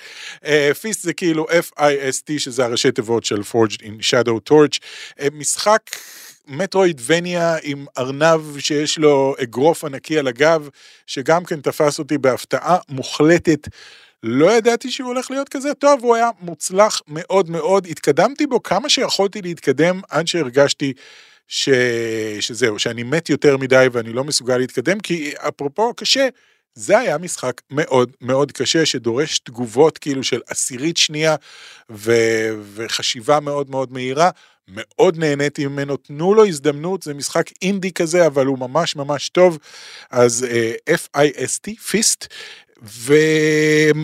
פיסט 0.80 1.02
זה 1.02 1.12
כאילו 1.12 1.46
F-I-S-T, 1.48 2.38
שזה 2.38 2.64
הראשי 2.64 2.92
תיבות 2.92 3.24
של 3.24 3.40
Forged 3.40 3.80
in 3.80 4.00
Shadow 4.10 4.50
Torch. 4.50 4.78
Uh, 4.78 5.30
משחק 5.32 5.80
מטרואידבניה 6.46 7.56
עם 7.62 7.86
ארנב 7.98 8.58
שיש 8.58 8.98
לו 8.98 9.34
אגרוף 9.42 9.84
ענקי 9.84 10.18
על 10.18 10.26
הגב, 10.26 10.68
שגם 11.06 11.44
כן 11.44 11.60
תפס 11.60 11.98
אותי 11.98 12.18
בהפתעה 12.18 12.78
מוחלטת. 12.88 13.68
לא 14.22 14.52
ידעתי 14.52 14.90
שהוא 14.90 15.08
הולך 15.08 15.30
להיות 15.30 15.48
כזה 15.48 15.74
טוב, 15.74 16.00
הוא 16.02 16.14
היה 16.14 16.30
מוצלח 16.40 17.02
מאוד 17.08 17.50
מאוד, 17.50 17.86
התקדמתי 17.86 18.46
בו 18.46 18.62
כמה 18.62 18.88
שיכולתי 18.88 19.42
להתקדם 19.42 20.00
עד 20.10 20.26
שהרגשתי 20.26 20.92
ש... 21.48 21.68
שזהו, 22.40 22.78
שאני 22.78 23.02
מת 23.02 23.30
יותר 23.30 23.56
מדי 23.56 23.86
ואני 23.92 24.12
לא 24.12 24.24
מסוגל 24.24 24.58
להתקדם, 24.58 25.00
כי 25.00 25.32
אפרופו 25.48 25.94
קשה, 25.94 26.28
זה 26.74 26.98
היה 26.98 27.18
משחק 27.18 27.60
מאוד 27.70 28.10
מאוד 28.20 28.52
קשה 28.52 28.86
שדורש 28.86 29.38
תגובות 29.38 29.98
כאילו 29.98 30.24
של 30.24 30.40
עשירית 30.46 30.96
שנייה 30.96 31.36
ו... 31.90 32.12
וחשיבה 32.74 33.40
מאוד 33.40 33.70
מאוד 33.70 33.92
מהירה. 33.92 34.30
מאוד 34.68 35.18
נהניתי 35.18 35.66
ממנו, 35.66 35.96
תנו 35.96 36.34
לו 36.34 36.46
הזדמנות, 36.46 37.02
זה 37.02 37.14
משחק 37.14 37.50
אינדי 37.62 37.92
כזה, 37.92 38.26
אבל 38.26 38.46
הוא 38.46 38.58
ממש 38.58 38.96
ממש 38.96 39.28
טוב, 39.28 39.58
אז 40.10 40.46
uh, 40.48 40.50
F-I-S-T, 40.94 41.80
פיסט, 41.90 42.26
וזה 42.82 43.96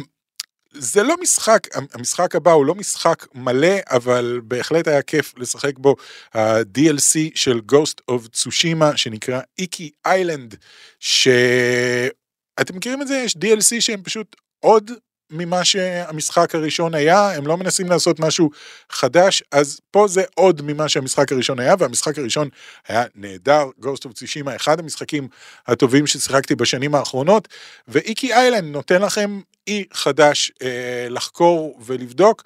לא 1.02 1.14
משחק, 1.21 1.69
המשחק 1.95 2.37
הבא 2.37 2.52
הוא 2.52 2.66
לא 2.66 2.75
משחק 2.75 3.26
מלא, 3.35 3.76
אבל 3.90 4.40
בהחלט 4.45 4.88
היה 4.88 5.02
כיף 5.02 5.35
לשחק 5.38 5.78
בו. 5.78 5.97
ה-DLC 6.35 7.19
של 7.35 7.61
Ghost 7.73 8.00
of 8.11 8.28
Tsushima, 8.35 8.97
שנקרא 8.97 9.40
איקי 9.59 9.90
איילנד, 10.07 10.54
שאתם 11.00 12.75
מכירים 12.75 13.02
את 13.02 13.09
זה? 13.09 13.14
יש 13.14 13.37
DLC 13.37 13.81
שהם 13.81 14.02
פשוט 14.02 14.37
עוד 14.61 14.90
ממה 15.32 15.64
שהמשחק 15.64 16.54
הראשון 16.54 16.94
היה, 16.94 17.36
הם 17.36 17.46
לא 17.46 17.56
מנסים 17.56 17.88
לעשות 17.88 18.20
משהו 18.20 18.50
חדש, 18.90 19.42
אז 19.52 19.80
פה 19.90 20.08
זה 20.08 20.22
עוד 20.34 20.62
ממה 20.64 20.88
שהמשחק 20.88 21.32
הראשון 21.32 21.60
היה, 21.60 21.74
והמשחק 21.78 22.18
הראשון 22.18 22.48
היה 22.88 23.04
נהדר, 23.14 23.64
Ghost 23.82 24.06
of 24.06 24.10
Tsushima, 24.10 24.56
אחד 24.56 24.80
המשחקים 24.80 25.28
הטובים 25.66 26.06
ששיחקתי 26.06 26.54
בשנים 26.54 26.94
האחרונות, 26.94 27.48
ואיקי 27.88 28.34
איילנד 28.34 28.72
נותן 28.72 29.02
לכם 29.02 29.40
אי 29.66 29.84
חדש 29.92 30.52
אה, 30.62 31.06
לחקור 31.10 31.78
ולבדוק. 31.84 32.42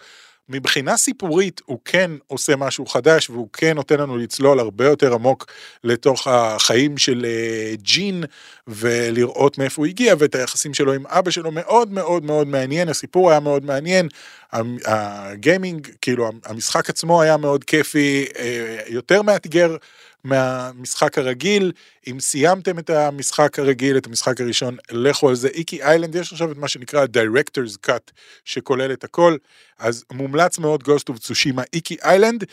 מבחינה 0.48 0.96
סיפורית 0.96 1.60
הוא 1.64 1.78
כן 1.84 2.10
עושה 2.26 2.56
משהו 2.56 2.86
חדש 2.86 3.30
והוא 3.30 3.48
כן 3.52 3.74
נותן 3.74 3.98
לנו 3.98 4.16
לצלול 4.16 4.60
הרבה 4.60 4.84
יותר 4.86 5.14
עמוק 5.14 5.46
לתוך 5.84 6.26
החיים 6.26 6.98
של 6.98 7.26
אה, 7.28 7.74
ג'ין 7.76 8.24
ולראות 8.66 9.58
מאיפה 9.58 9.82
הוא 9.82 9.86
הגיע 9.86 10.14
ואת 10.18 10.34
היחסים 10.34 10.74
שלו 10.74 10.92
עם 10.92 11.06
אבא 11.06 11.30
שלו 11.30 11.50
מאוד 11.50 11.92
מאוד 11.92 12.24
מאוד 12.24 12.48
מעניין, 12.48 12.88
הסיפור 12.88 13.30
היה 13.30 13.40
מאוד 13.40 13.64
מעניין, 13.64 14.08
הגיימינג, 14.84 15.88
כאילו 16.02 16.30
המשחק 16.44 16.90
עצמו 16.90 17.22
היה 17.22 17.36
מאוד 17.36 17.64
כיפי, 17.64 18.26
אה, 18.38 18.78
יותר 18.88 19.22
מאתגר 19.22 19.76
מהמשחק 20.25 21.18
הרגיל. 21.18 21.72
אם 22.06 22.20
סיימתם 22.20 22.78
את 22.78 22.90
המשחק 22.90 23.58
הרגיל, 23.58 23.96
את 23.96 24.06
המשחק 24.06 24.40
הראשון, 24.40 24.76
לכו 24.90 25.28
על 25.28 25.34
זה. 25.34 25.48
Iki 25.48 25.82
Island, 25.82 26.14
יש 26.14 26.32
עכשיו 26.32 26.52
את 26.52 26.56
מה 26.56 26.68
שנקרא 26.68 27.04
Director's 27.04 27.88
Cut, 27.90 28.12
שכולל 28.44 28.92
את 28.92 29.04
הכל, 29.04 29.36
אז 29.78 30.04
מומלץ 30.12 30.58
מאוד 30.58 30.82
of 30.82 31.12
Tsushima 31.12 31.62
Iki 31.72 31.96
Island. 32.04 32.44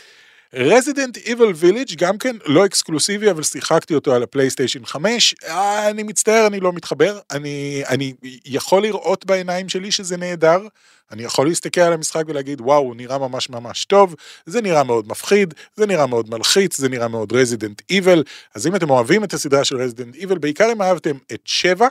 Resident 0.56 1.18
Evil 1.18 1.52
Village 1.56 1.96
גם 1.98 2.18
כן 2.18 2.36
לא 2.46 2.66
אקסקלוסיבי 2.66 3.32
אבל 3.32 3.44
שיחקתי 3.44 3.96
אותו 3.96 4.16
על 4.16 4.24
הפלייסטיישן 4.24 4.86
5 4.86 5.36
אה, 5.48 5.90
אני 5.90 6.04
מצטער 6.04 6.48
אני 6.48 6.60
לא 6.60 6.74
מתחבר. 6.74 7.20
אני 7.32 7.84
אני 7.88 8.14
יכול 8.46 8.82
לראות 8.82 9.26
בעיניים 9.26 9.70
שלי 9.70 9.92
שזה 9.92 10.18
נהדר. 10.18 10.68
אני 11.12 11.24
יכול 11.24 11.48
להסתכל 11.48 11.82
על 11.82 11.94
המשחק 11.94 12.24
ולהגיד 12.28 12.62
וואו 12.62 12.82
הוא 12.82 12.96
נראה 12.96 13.18
ממש 13.18 13.50
ממש 13.50 13.86
טוב. 13.86 14.16
זה 14.46 14.62
נראה 14.62 14.84
מאוד 14.84 15.08
מפחיד 15.08 15.54
זה 15.76 15.86
נראה 15.86 16.06
מאוד 16.08 16.30
מלחיץ 16.30 16.78
זה 16.78 16.90
נראה 16.90 17.08
מאוד 17.08 17.34
Resident 17.34 17.82
Evil 17.90 18.24
אז 18.56 18.68
אם 18.68 18.76
אתם 18.76 18.90
אוהבים 18.90 19.24
את 19.24 19.34
הסדרה 19.34 19.64
של 19.64 19.78
Resident 19.78 20.16
Evil 20.16 20.38
בעיקר 20.38 20.72
אם 20.72 20.82
אהבתם 20.82 21.18
את 21.34 21.42
7 21.46 21.88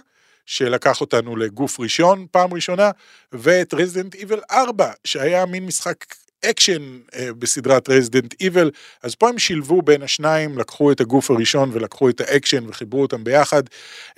שלקח 0.47 1.01
אותנו 1.01 1.37
לגוף 1.37 1.81
ראשון 1.81 2.27
פעם 2.31 2.55
ראשונה 2.55 2.91
ואת 3.33 3.75
Resident 3.75 4.15
Evil 4.15 4.41
4 4.51 4.91
שהיה 5.05 5.47
מין 5.47 5.67
משחק 5.67 6.05
אקשן 6.45 6.99
אה, 7.15 7.29
בסדרת 7.39 7.89
Resident 7.89 8.35
Evil, 8.41 8.71
אז 9.03 9.15
פה 9.15 9.29
הם 9.29 9.39
שילבו 9.39 9.83
בין 9.83 10.03
השניים, 10.03 10.59
לקחו 10.59 10.93
את 10.93 11.01
הגוף 11.01 11.31
הראשון 11.31 11.71
ולקחו 11.73 12.09
את 12.09 12.21
האקשן 12.21 12.65
וחיברו 12.69 13.03
אותם 13.03 13.25
ביחד. 13.25 13.63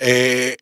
אה, 0.01 0.53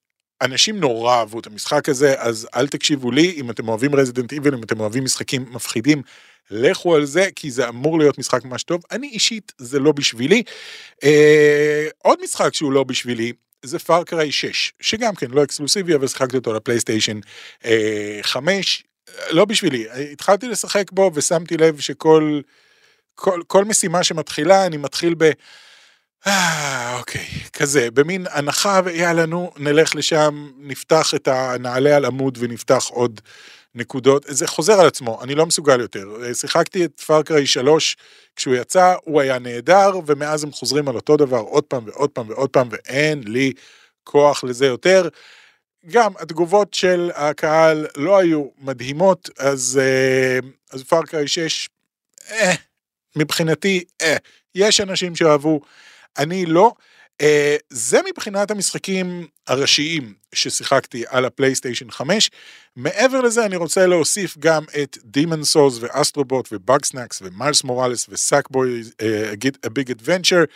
אנשים 0.42 0.81
נורא 0.81 1.16
אהבו 1.16 1.40
את 1.40 1.47
המשחק 1.47 1.88
הזה, 1.88 2.14
אז 2.19 2.49
אל 2.54 2.69
תקשיבו 2.69 3.11
לי, 3.11 3.35
אם 3.37 3.50
אתם 3.50 3.69
אוהבים 3.69 3.95
Resident 3.95 4.33
Evil, 4.33 4.55
אם 4.54 4.62
אתם 4.62 4.81
אוהבים 4.81 5.04
משחקים 5.04 5.47
מפחידים, 5.50 6.02
לכו 6.50 6.95
על 6.95 7.04
זה, 7.04 7.28
כי 7.37 7.50
זה 7.50 7.69
אמור 7.69 7.99
להיות 7.99 8.19
משחק 8.19 8.45
ממש 8.45 8.62
טוב. 8.62 8.83
אני 8.90 9.07
אישית, 9.07 9.52
זה 9.59 9.78
לא 9.78 9.92
בשבילי. 9.92 10.42
אה, 11.04 11.88
עוד 11.99 12.19
משחק 12.23 12.54
שהוא 12.54 12.73
לא 12.73 12.85
בשבילי, 12.85 13.33
זה 13.62 13.78
פארקריי 13.78 14.33
6, 14.33 14.73
שגם 14.81 15.14
כן 15.14 15.31
לא 15.31 15.45
אקסקלוסיבי, 15.45 15.95
אבל 15.95 16.07
שיחקתי 16.07 16.37
אותו 16.37 16.52
לפלייסטיישן 16.52 17.21
אה, 17.64 18.19
5, 18.23 18.85
לא 19.31 19.45
בשבילי, 19.45 19.87
התחלתי 20.12 20.49
לשחק 20.49 20.92
בו 20.92 21.11
ושמתי 21.14 21.57
לב 21.57 21.81
שכל 21.81 22.40
כל, 23.14 23.40
כל 23.47 23.64
משימה 23.64 24.04
שמתחילה 24.04 24.66
אני 24.66 24.76
מתחיל 24.76 25.14
ב... 25.19 25.31
אה, 26.26 26.99
אוקיי, 26.99 27.26
כזה, 27.52 27.90
במין 27.90 28.26
הנחה 28.31 28.81
ויאללה 28.85 29.26
נו 29.26 29.52
נלך 29.57 29.97
לשם, 29.97 30.50
נפתח 30.59 31.14
את 31.14 31.28
הנעלה 31.28 31.97
על 31.97 32.04
עמוד 32.04 32.38
ונפתח 32.40 32.85
עוד 32.90 33.21
נקודות, 33.75 34.25
זה 34.28 34.47
חוזר 34.47 34.81
על 34.81 34.87
עצמו, 34.87 35.23
אני 35.23 35.35
לא 35.35 35.47
מסוגל 35.47 35.81
יותר. 35.81 36.09
שיחקתי 36.35 36.85
את 36.85 37.00
Far 37.01 37.24
Cry 37.24 37.47
3 37.47 37.97
כשהוא 38.37 38.54
יצא, 38.54 38.95
הוא 39.04 39.21
היה 39.21 39.38
נהדר, 39.38 39.90
ומאז 40.07 40.45
הם 40.45 40.52
חוזרים 40.52 40.88
על 40.88 40.95
אותו 40.95 41.16
דבר 41.16 41.38
עוד 41.38 41.64
פעם 41.64 41.85
ועוד 41.87 42.11
פעם 42.11 42.28
ועוד 42.28 42.50
פעם, 42.50 42.69
ואין 42.71 43.23
לי 43.26 43.52
כוח 44.04 44.45
לזה 44.45 44.66
יותר. 44.66 45.09
גם 45.91 46.12
התגובות 46.19 46.75
של 46.75 47.11
הקהל 47.15 47.87
לא 47.97 48.19
היו 48.19 48.47
מדהימות, 48.59 49.31
אז, 49.39 49.81
אה, 49.83 50.49
אז 50.71 50.83
Far 50.83 51.06
Cry 51.06 51.29
6, 51.29 51.69
אה, 52.31 52.55
מבחינתי, 53.17 53.85
אה, 54.03 54.17
יש 54.55 54.81
אנשים 54.81 55.17
שאהבו, 55.17 55.61
אני 56.19 56.47
לא. 56.47 56.73
אה, 57.21 57.57
זה 57.71 58.01
מבחינת 58.09 58.51
המשחקים 58.51 59.27
הראשיים 59.47 60.15
ששיחקתי 60.35 61.05
על 61.09 61.25
הפלייסטיישן 61.25 61.91
5. 61.91 62.31
מעבר 62.77 63.21
לזה 63.21 63.47
אני 63.47 63.57
רוצה 63.57 63.87
להוסיף 63.87 64.39
גם 64.39 64.65
את 64.83 64.99
Demon 65.17 65.55
Souls 65.55 65.75
ואסטרובוט 65.81 66.49
ובאגסנאקס 66.53 67.23
ומיילס 67.23 67.65
מוראלס 67.65 68.07
וסאקבוי 68.09 68.83
A 69.67 69.69
Big 69.69 69.95
Adventure 69.95 70.47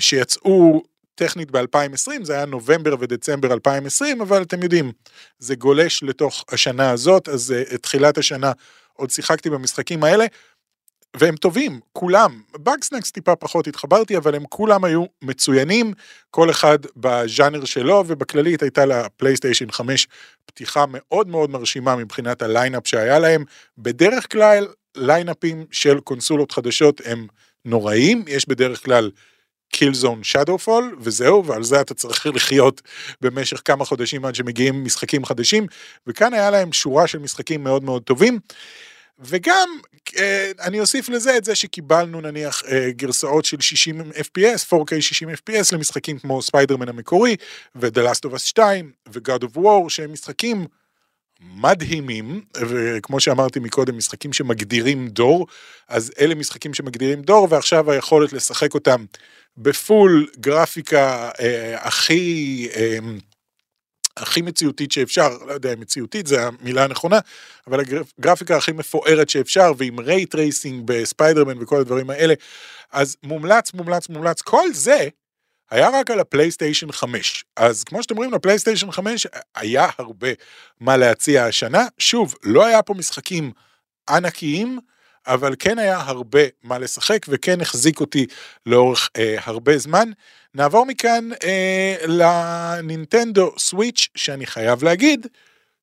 שיצאו 0.00 0.82
טכנית 1.16 1.50
ב-2020, 1.50 2.22
זה 2.22 2.32
היה 2.32 2.44
נובמבר 2.44 2.94
ודצמבר 3.00 3.52
2020, 3.52 4.20
אבל 4.20 4.42
אתם 4.42 4.62
יודעים, 4.62 4.92
זה 5.38 5.54
גולש 5.54 6.02
לתוך 6.02 6.44
השנה 6.52 6.90
הזאת, 6.90 7.28
אז 7.28 7.54
אה, 7.72 7.78
תחילת 7.78 8.18
השנה 8.18 8.52
עוד 8.92 9.10
שיחקתי 9.10 9.50
במשחקים 9.50 10.04
האלה, 10.04 10.26
והם 11.16 11.36
טובים, 11.36 11.80
כולם. 11.92 12.40
Bugsnax 12.54 13.10
טיפה 13.10 13.36
פחות 13.36 13.66
התחברתי, 13.66 14.16
אבל 14.16 14.34
הם 14.34 14.44
כולם 14.48 14.84
היו 14.84 15.04
מצוינים, 15.22 15.92
כל 16.30 16.50
אחד 16.50 16.78
בז'אנר 16.96 17.64
שלו, 17.64 18.04
ובכללית 18.06 18.62
הייתה 18.62 18.86
לפלייסטיישן 18.86 19.70
5 19.70 20.08
פתיחה 20.46 20.84
מאוד 20.88 21.28
מאוד 21.28 21.50
מרשימה 21.50 21.96
מבחינת 21.96 22.42
ה 22.42 22.48
line-up 22.48 22.86
שהיה 22.86 23.18
להם. 23.18 23.44
בדרך 23.78 24.32
כלל, 24.32 24.66
ליינאפים 24.96 25.66
של 25.70 26.00
קונסולות 26.00 26.52
חדשות 26.52 27.00
הם 27.04 27.26
נוראים, 27.64 28.24
יש 28.28 28.48
בדרך 28.48 28.84
כלל 28.84 29.10
Killzone 29.72 30.24
Shadow 30.24 30.67
Fall 30.67 30.96
וזהו 31.00 31.44
ועל 31.44 31.62
זה 31.62 31.80
אתה 31.80 31.94
צריך 31.94 32.26
לחיות 32.26 32.82
במשך 33.20 33.62
כמה 33.64 33.84
חודשים 33.84 34.24
עד 34.24 34.34
שמגיעים 34.34 34.84
משחקים 34.84 35.24
חדשים 35.24 35.66
וכאן 36.06 36.34
היה 36.34 36.50
להם 36.50 36.72
שורה 36.72 37.06
של 37.06 37.18
משחקים 37.18 37.64
מאוד 37.64 37.84
מאוד 37.84 38.02
טובים. 38.02 38.38
וגם 39.18 39.68
אה, 40.18 40.50
אני 40.60 40.80
אוסיף 40.80 41.08
לזה 41.08 41.36
את 41.36 41.44
זה 41.44 41.54
שקיבלנו 41.54 42.20
נניח 42.20 42.62
אה, 42.68 42.90
גרסאות 42.90 43.44
של 43.44 43.60
60 43.60 44.00
FPS, 44.00 44.74
4K 44.74 45.00
60 45.00 45.28
FPS 45.28 45.68
למשחקים 45.72 46.18
כמו 46.18 46.42
ספיידרמן 46.42 46.88
המקורי 46.88 47.36
ו-The 47.76 48.00
Last 48.10 48.30
of 48.30 48.34
Us 48.34 48.38
2 48.38 48.92
ו-God 49.08 49.42
of 49.42 49.56
War 49.56 49.88
שהם 49.88 50.12
משחקים 50.12 50.66
מדהימים, 51.40 52.44
וכמו 52.56 53.20
שאמרתי 53.20 53.60
מקודם, 53.60 53.96
משחקים 53.96 54.32
שמגדירים 54.32 55.08
דור, 55.08 55.46
אז 55.88 56.12
אלה 56.20 56.34
משחקים 56.34 56.74
שמגדירים 56.74 57.22
דור, 57.22 57.48
ועכשיו 57.50 57.90
היכולת 57.90 58.32
לשחק 58.32 58.74
אותם 58.74 59.04
ב 59.56 59.70
full 59.70 60.26
גרפיקה 60.40 61.30
אה, 61.40 61.86
הכי... 61.86 62.68
אה, 62.76 62.98
הכי 64.16 64.42
מציאותית 64.42 64.92
שאפשר, 64.92 65.38
לא 65.46 65.52
יודע 65.52 65.72
אם 65.72 65.80
מציאותית 65.80 66.26
זה 66.26 66.46
המילה 66.46 66.84
הנכונה, 66.84 67.18
אבל 67.66 67.80
הגרפיקה 67.80 68.56
הכי 68.56 68.72
מפוארת 68.72 69.28
שאפשר, 69.28 69.72
ועם 69.76 70.00
ray 70.00 70.34
tracing 70.34 70.82
ב 70.84 70.91
Spider-Man 70.91 71.62
וכל 71.62 71.80
הדברים 71.80 72.10
האלה, 72.10 72.34
אז 72.92 73.16
מומלץ, 73.22 73.72
מומלץ, 73.74 74.08
מומלץ, 74.08 74.42
כל 74.42 74.72
זה 74.72 75.08
היה 75.70 75.88
רק 75.88 76.10
על 76.10 76.20
הפלייסטיישן 76.20 76.92
5. 76.92 77.44
אז 77.56 77.84
כמו 77.84 78.02
שאתם 78.02 78.16
רואים, 78.16 78.32
לפלייסטיישן 78.32 78.90
5 78.90 79.26
היה 79.54 79.88
הרבה 79.98 80.28
מה 80.80 80.96
להציע 80.96 81.44
השנה. 81.44 81.86
שוב, 81.98 82.34
לא 82.42 82.66
היה 82.66 82.82
פה 82.82 82.94
משחקים 82.94 83.52
ענקיים, 84.10 84.78
אבל 85.26 85.54
כן 85.58 85.78
היה 85.78 86.00
הרבה 86.00 86.40
מה 86.62 86.78
לשחק 86.78 87.26
וכן 87.28 87.60
החזיק 87.60 88.00
אותי 88.00 88.26
לאורך 88.66 89.08
אה, 89.16 89.36
הרבה 89.44 89.78
זמן. 89.78 90.10
נעבור 90.54 90.86
מכאן 90.86 91.28
אה, 91.44 91.96
לנינטנדו 92.06 93.52
סוויץ' 93.58 94.08
שאני 94.14 94.46
חייב 94.46 94.84
להגיד 94.84 95.26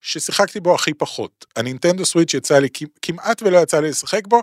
ששיחקתי 0.02 0.60
בו 0.60 0.76
הכי 0.76 0.94
פחות. 0.94 1.46
הנינטנדו 1.56 2.06
סוויץ' 2.06 2.34
יצא 2.34 2.60
לי 2.60 2.70
כמעט 3.02 3.42
ולא 3.42 3.58
יצא 3.58 3.80
לי 3.80 3.90
לשחק 3.90 4.28
בו. 4.28 4.42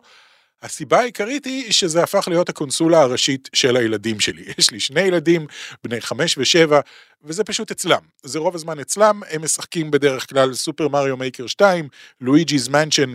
הסיבה 0.62 0.98
העיקרית 1.00 1.44
היא 1.44 1.72
שזה 1.72 2.02
הפך 2.02 2.28
להיות 2.28 2.48
הקונסולה 2.48 3.00
הראשית 3.00 3.50
של 3.52 3.76
הילדים 3.76 4.20
שלי. 4.20 4.44
יש 4.58 4.70
לי 4.70 4.80
שני 4.80 5.00
ילדים, 5.00 5.46
בני 5.84 6.00
חמש 6.00 6.38
ושבע, 6.38 6.80
וזה 7.24 7.44
פשוט 7.44 7.70
אצלם. 7.70 8.00
זה 8.22 8.38
רוב 8.38 8.54
הזמן 8.54 8.78
אצלם, 8.78 9.20
הם 9.30 9.42
משחקים 9.42 9.90
בדרך 9.90 10.30
כלל 10.30 10.54
Super 10.54 10.88
Mario 10.88 11.16
Maker 11.16 11.46
2, 11.46 11.88
Luigi's 12.20 12.68
Mansion 12.68 13.14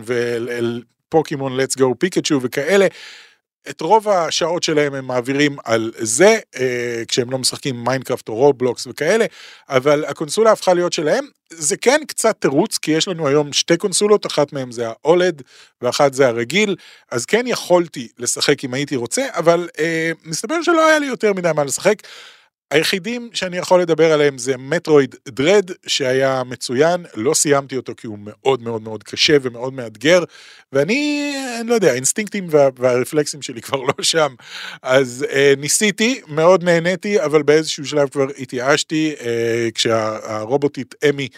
Pokémon 1.08 1.60
Let's 1.60 1.78
Go 1.78 1.84
Pikachu 1.98 2.38
וכאלה. 2.42 2.86
את 3.70 3.80
רוב 3.80 4.08
השעות 4.08 4.62
שלהם 4.62 4.94
הם 4.94 5.04
מעבירים 5.04 5.56
על 5.64 5.92
זה, 5.98 6.38
אה, 6.60 7.02
כשהם 7.08 7.30
לא 7.30 7.38
משחקים 7.38 7.84
Minecraft 7.84 8.28
או 8.28 8.34
Roblox 8.34 8.86
וכאלה, 8.86 9.24
אבל 9.68 10.04
הקונסולה 10.04 10.52
הפכה 10.52 10.74
להיות 10.74 10.92
שלהם. 10.92 11.26
זה 11.50 11.76
כן 11.76 12.00
קצת 12.08 12.36
תירוץ, 12.38 12.78
כי 12.78 12.90
יש 12.90 13.08
לנו 13.08 13.28
היום 13.28 13.52
שתי 13.52 13.76
קונסולות, 13.76 14.26
אחת 14.26 14.52
מהן 14.52 14.72
זה 14.72 14.88
ה 14.88 15.01
old 15.01 15.42
ואחת 15.82 16.14
זה 16.14 16.28
הרגיל, 16.28 16.76
אז 17.10 17.24
כן 17.24 17.46
יכולתי 17.46 18.08
לשחק 18.18 18.64
אם 18.64 18.74
הייתי 18.74 18.96
רוצה, 18.96 19.26
אבל 19.32 19.68
אה, 19.78 20.10
מסתבר 20.24 20.62
שלא 20.62 20.86
היה 20.86 20.98
לי 20.98 21.06
יותר 21.06 21.32
מדי 21.32 21.50
מה 21.56 21.64
לשחק. 21.64 21.94
היחידים 22.70 23.30
שאני 23.34 23.56
יכול 23.56 23.80
לדבר 23.80 24.12
עליהם 24.12 24.38
זה 24.38 24.56
מטרואיד 24.56 25.14
דרד 25.28 25.70
שהיה 25.86 26.42
מצוין, 26.44 27.04
לא 27.14 27.34
סיימתי 27.34 27.76
אותו 27.76 27.92
כי 27.96 28.06
הוא 28.06 28.18
מאוד 28.20 28.62
מאוד 28.62 28.82
מאוד 28.82 29.02
קשה 29.02 29.36
ומאוד 29.42 29.72
מאתגר 29.72 30.24
ואני, 30.72 31.32
אני 31.60 31.68
לא 31.68 31.74
יודע, 31.74 31.90
האינסטינקטים 31.90 32.46
וה, 32.50 32.68
והרפלקסים 32.78 33.42
שלי 33.42 33.62
כבר 33.62 33.80
לא 33.82 33.94
שם, 34.02 34.34
אז 34.82 35.26
אה, 35.30 35.54
ניסיתי, 35.58 36.20
מאוד 36.28 36.64
נהניתי, 36.64 37.22
אבל 37.24 37.42
באיזשהו 37.42 37.84
שלב 37.84 38.08
כבר 38.08 38.26
התייאשתי 38.38 39.14
אה, 39.20 39.68
כשהרובוטית 39.74 40.94
אמי 41.08 41.28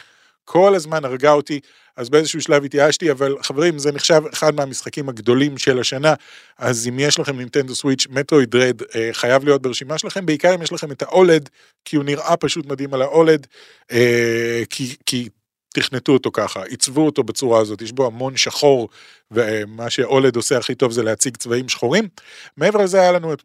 כל 0.45 0.75
הזמן 0.75 1.05
הרגה 1.05 1.33
אותי. 1.33 1.61
אז 1.99 2.09
באיזשהו 2.09 2.41
שלב 2.41 2.65
התייאשתי, 2.65 3.11
אבל 3.11 3.37
חברים, 3.43 3.79
זה 3.79 3.93
נחשב 3.93 4.23
אחד 4.33 4.55
מהמשחקים 4.55 5.09
הגדולים 5.09 5.59
של 5.59 5.79
השנה, 5.79 6.15
אז 6.59 6.89
אם 6.89 6.99
יש 6.99 7.19
לכם 7.19 7.37
נינטנדו 7.37 7.75
סוויץ', 7.75 8.07
מטרואיד 8.11 8.55
רד 8.55 8.83
אה, 8.95 9.09
חייב 9.13 9.45
להיות 9.45 9.63
ברשימה 9.63 9.99
שלכם, 9.99 10.27
בעיקר 10.27 10.55
אם 10.55 10.63
יש 10.63 10.73
לכם 10.73 10.93
את 10.93 11.03
האולד, 11.03 11.49
כי 11.85 11.97
הוא 11.97 12.05
נראה 12.05 12.37
פשוט 12.37 12.67
מדהים 12.67 12.95
על 12.95 13.03
האולד, 13.03 13.47
אה, 13.93 14.63
כי, 14.71 14.97
כי 15.07 15.29
תכנתו 15.75 16.13
אותו 16.13 16.31
ככה, 16.33 16.63
עיצבו 16.65 17.07
אותו 17.07 17.23
בצורה 17.23 17.61
הזאת, 17.61 17.83
יש 17.83 17.93
בו 17.93 18.07
המון 18.07 18.37
שחור, 18.37 18.89
ומה 19.31 19.91
שאולד 19.91 20.37
עושה 20.37 20.59
הכי 20.59 20.75
טוב 20.75 20.93
זה 20.93 21.03
להציג 21.03 21.37
צבעים 21.37 21.69
שחורים. 21.69 22.09
מעבר 22.57 22.83
לזה 22.83 23.01
היה 23.01 23.13
לנו 23.13 23.33
את 23.33 23.43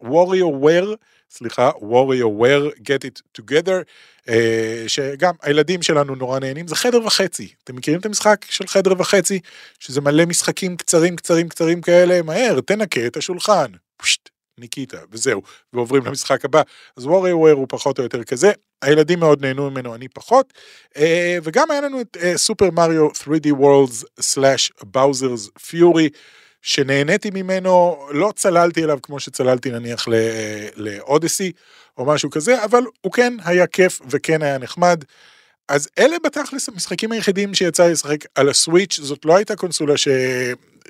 Warrior 0.00 0.64
Wear, 0.64 0.86
סליחה, 1.30 1.70
Warrior 1.70 2.40
Wear, 2.40 2.78
Get 2.78 3.06
It 3.06 3.40
Together, 3.40 3.70
אה, 3.70 3.82
שגם 4.86 5.34
הילדים 5.42 5.82
שלנו 5.82 6.14
נורא 6.14 6.38
נהנים, 6.38 6.68
זה 6.68 6.76
חדר 6.76 7.06
וחצי. 7.06 7.48
אתם 7.64 7.76
מכירים 7.76 8.00
את 8.00 8.06
המשחק 8.06 8.46
של 8.48 8.66
חדר 8.66 8.92
וחצי? 8.98 9.40
שזה 9.78 10.00
מלא 10.00 10.24
משחקים 10.24 10.76
קצרים 10.76 11.16
קצרים 11.16 11.48
קצרים 11.48 11.80
כאלה, 11.80 12.22
מהר, 12.22 12.60
תנקה 12.60 13.06
את 13.06 13.16
השולחן. 13.16 13.66
פשט, 13.96 14.28
ניקית, 14.58 14.92
וזהו, 15.12 15.42
ועוברים 15.72 16.06
למשחק 16.06 16.44
הבא. 16.44 16.62
אז 16.96 17.04
Warrior 17.04 17.36
Wear 17.44 17.56
הוא 17.56 17.66
פחות 17.68 17.98
או 17.98 18.02
יותר 18.04 18.24
כזה. 18.24 18.52
הילדים 18.82 19.20
מאוד 19.20 19.44
נהנו 19.44 19.70
ממנו, 19.70 19.94
אני 19.94 20.08
פחות. 20.08 20.52
אה, 20.96 21.38
וגם 21.42 21.70
היה 21.70 21.80
לנו 21.80 22.00
את 22.00 22.16
סופר 22.36 22.70
מריו 22.70 23.08
3D 23.08 23.46
Worlds 23.60 24.04
סלאש 24.20 24.72
באוזרס 24.82 25.48
פיורי. 25.66 26.08
שנהניתי 26.62 27.30
ממנו, 27.34 28.06
לא 28.10 28.32
צללתי 28.36 28.84
אליו 28.84 28.98
כמו 29.02 29.20
שצללתי 29.20 29.70
נניח 29.70 30.08
לאודיסי 30.76 31.52
או 31.98 32.06
משהו 32.06 32.30
כזה, 32.30 32.64
אבל 32.64 32.82
הוא 33.00 33.12
כן 33.12 33.34
היה 33.44 33.66
כיף 33.66 34.00
וכן 34.10 34.42
היה 34.42 34.58
נחמד. 34.58 35.04
אז 35.68 35.88
אלה 35.98 36.16
בתכלס 36.24 36.68
המשחקים 36.68 37.12
היחידים 37.12 37.54
שיצא 37.54 37.86
לי 37.86 37.92
לשחק 37.92 38.18
על 38.34 38.48
הסוויץ', 38.48 39.00
זאת 39.00 39.24
לא 39.24 39.36
הייתה 39.36 39.56
קונסולה 39.56 39.96
ש... 39.96 40.08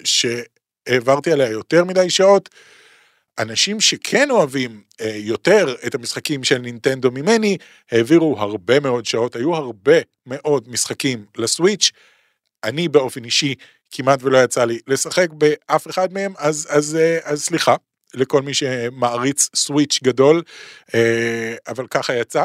שהעברתי 0.05 1.33
עליה 1.33 1.49
יותר 1.51 1.85
מדי 1.85 2.11
שעות. 2.11 2.49
אנשים 3.39 3.81
שכן 3.81 4.31
אוהבים 4.31 4.83
אה, 5.01 5.13
יותר 5.15 5.75
את 5.87 5.95
המשחקים 5.95 6.45
של 6.45 6.59
נינטנדו 6.59 7.11
ממני, 7.11 7.57
העבירו 7.91 8.39
הרבה 8.39 8.81
מאוד 8.81 9.07
שעות, 9.07 9.37
היו 9.37 9.55
הרבה 9.55 9.99
מאוד 10.27 10.69
משחקים 10.69 11.25
לסוויץ'. 11.37 11.91
אני 12.65 12.89
באופן 12.89 13.25
אישי 13.25 13.55
כמעט 13.91 14.23
ולא 14.23 14.39
יצא 14.45 14.65
לי 14.65 14.79
לשחק 14.87 15.29
באף 15.31 15.91
אחד 15.91 16.13
מהם, 16.13 16.33
אז, 16.39 16.67
אז, 16.71 16.97
אה, 16.97 17.19
אז 17.23 17.43
סליחה. 17.43 17.77
לכל 18.15 18.43
מי 18.43 18.55
שמעריץ 18.55 19.49
סוויץ' 19.55 20.01
גדול, 20.05 20.43
אה, 20.95 21.55
אבל 21.69 21.87
ככה 21.87 22.15
יצא. 22.15 22.45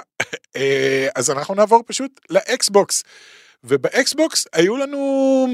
אה, 0.55 1.07
אז 1.15 1.29
אנחנו 1.31 1.55
נעבור 1.55 1.83
פשוט 1.85 2.21
לאקסבוקס. 2.29 3.03
ובאקסבוקס 3.63 4.47
היו 4.53 4.77
לנו... 4.77 5.47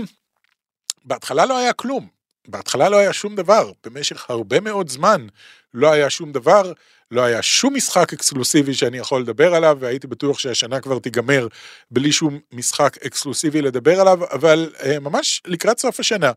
בהתחלה 1.05 1.45
לא 1.45 1.57
היה 1.57 1.73
כלום. 1.73 2.07
בהתחלה 2.47 2.89
לא 2.89 2.97
היה 2.97 3.13
שום 3.13 3.35
דבר. 3.35 3.71
במשך 3.85 4.29
הרבה 4.29 4.59
מאוד 4.59 4.89
זמן 4.89 5.27
לא 5.73 5.91
היה 5.91 6.09
שום 6.09 6.31
דבר. 6.31 6.73
לא 7.13 7.21
היה 7.21 7.41
שום 7.41 7.73
משחק 7.75 8.13
אקסקלוסיבי 8.13 8.73
שאני 8.73 8.97
יכול 8.97 9.21
לדבר 9.21 9.55
עליו, 9.55 9.77
והייתי 9.79 10.07
בטוח 10.07 10.39
שהשנה 10.39 10.79
כבר 10.79 10.99
תיגמר 10.99 11.47
בלי 11.91 12.11
שום 12.11 12.39
משחק 12.51 12.97
אקסקלוסיבי 13.05 13.61
לדבר 13.61 14.01
עליו, 14.01 14.19
אבל 14.31 14.73
uh, 14.77 14.99
ממש 14.99 15.41
לקראת 15.45 15.79
סוף 15.79 15.99
השנה, 15.99 16.31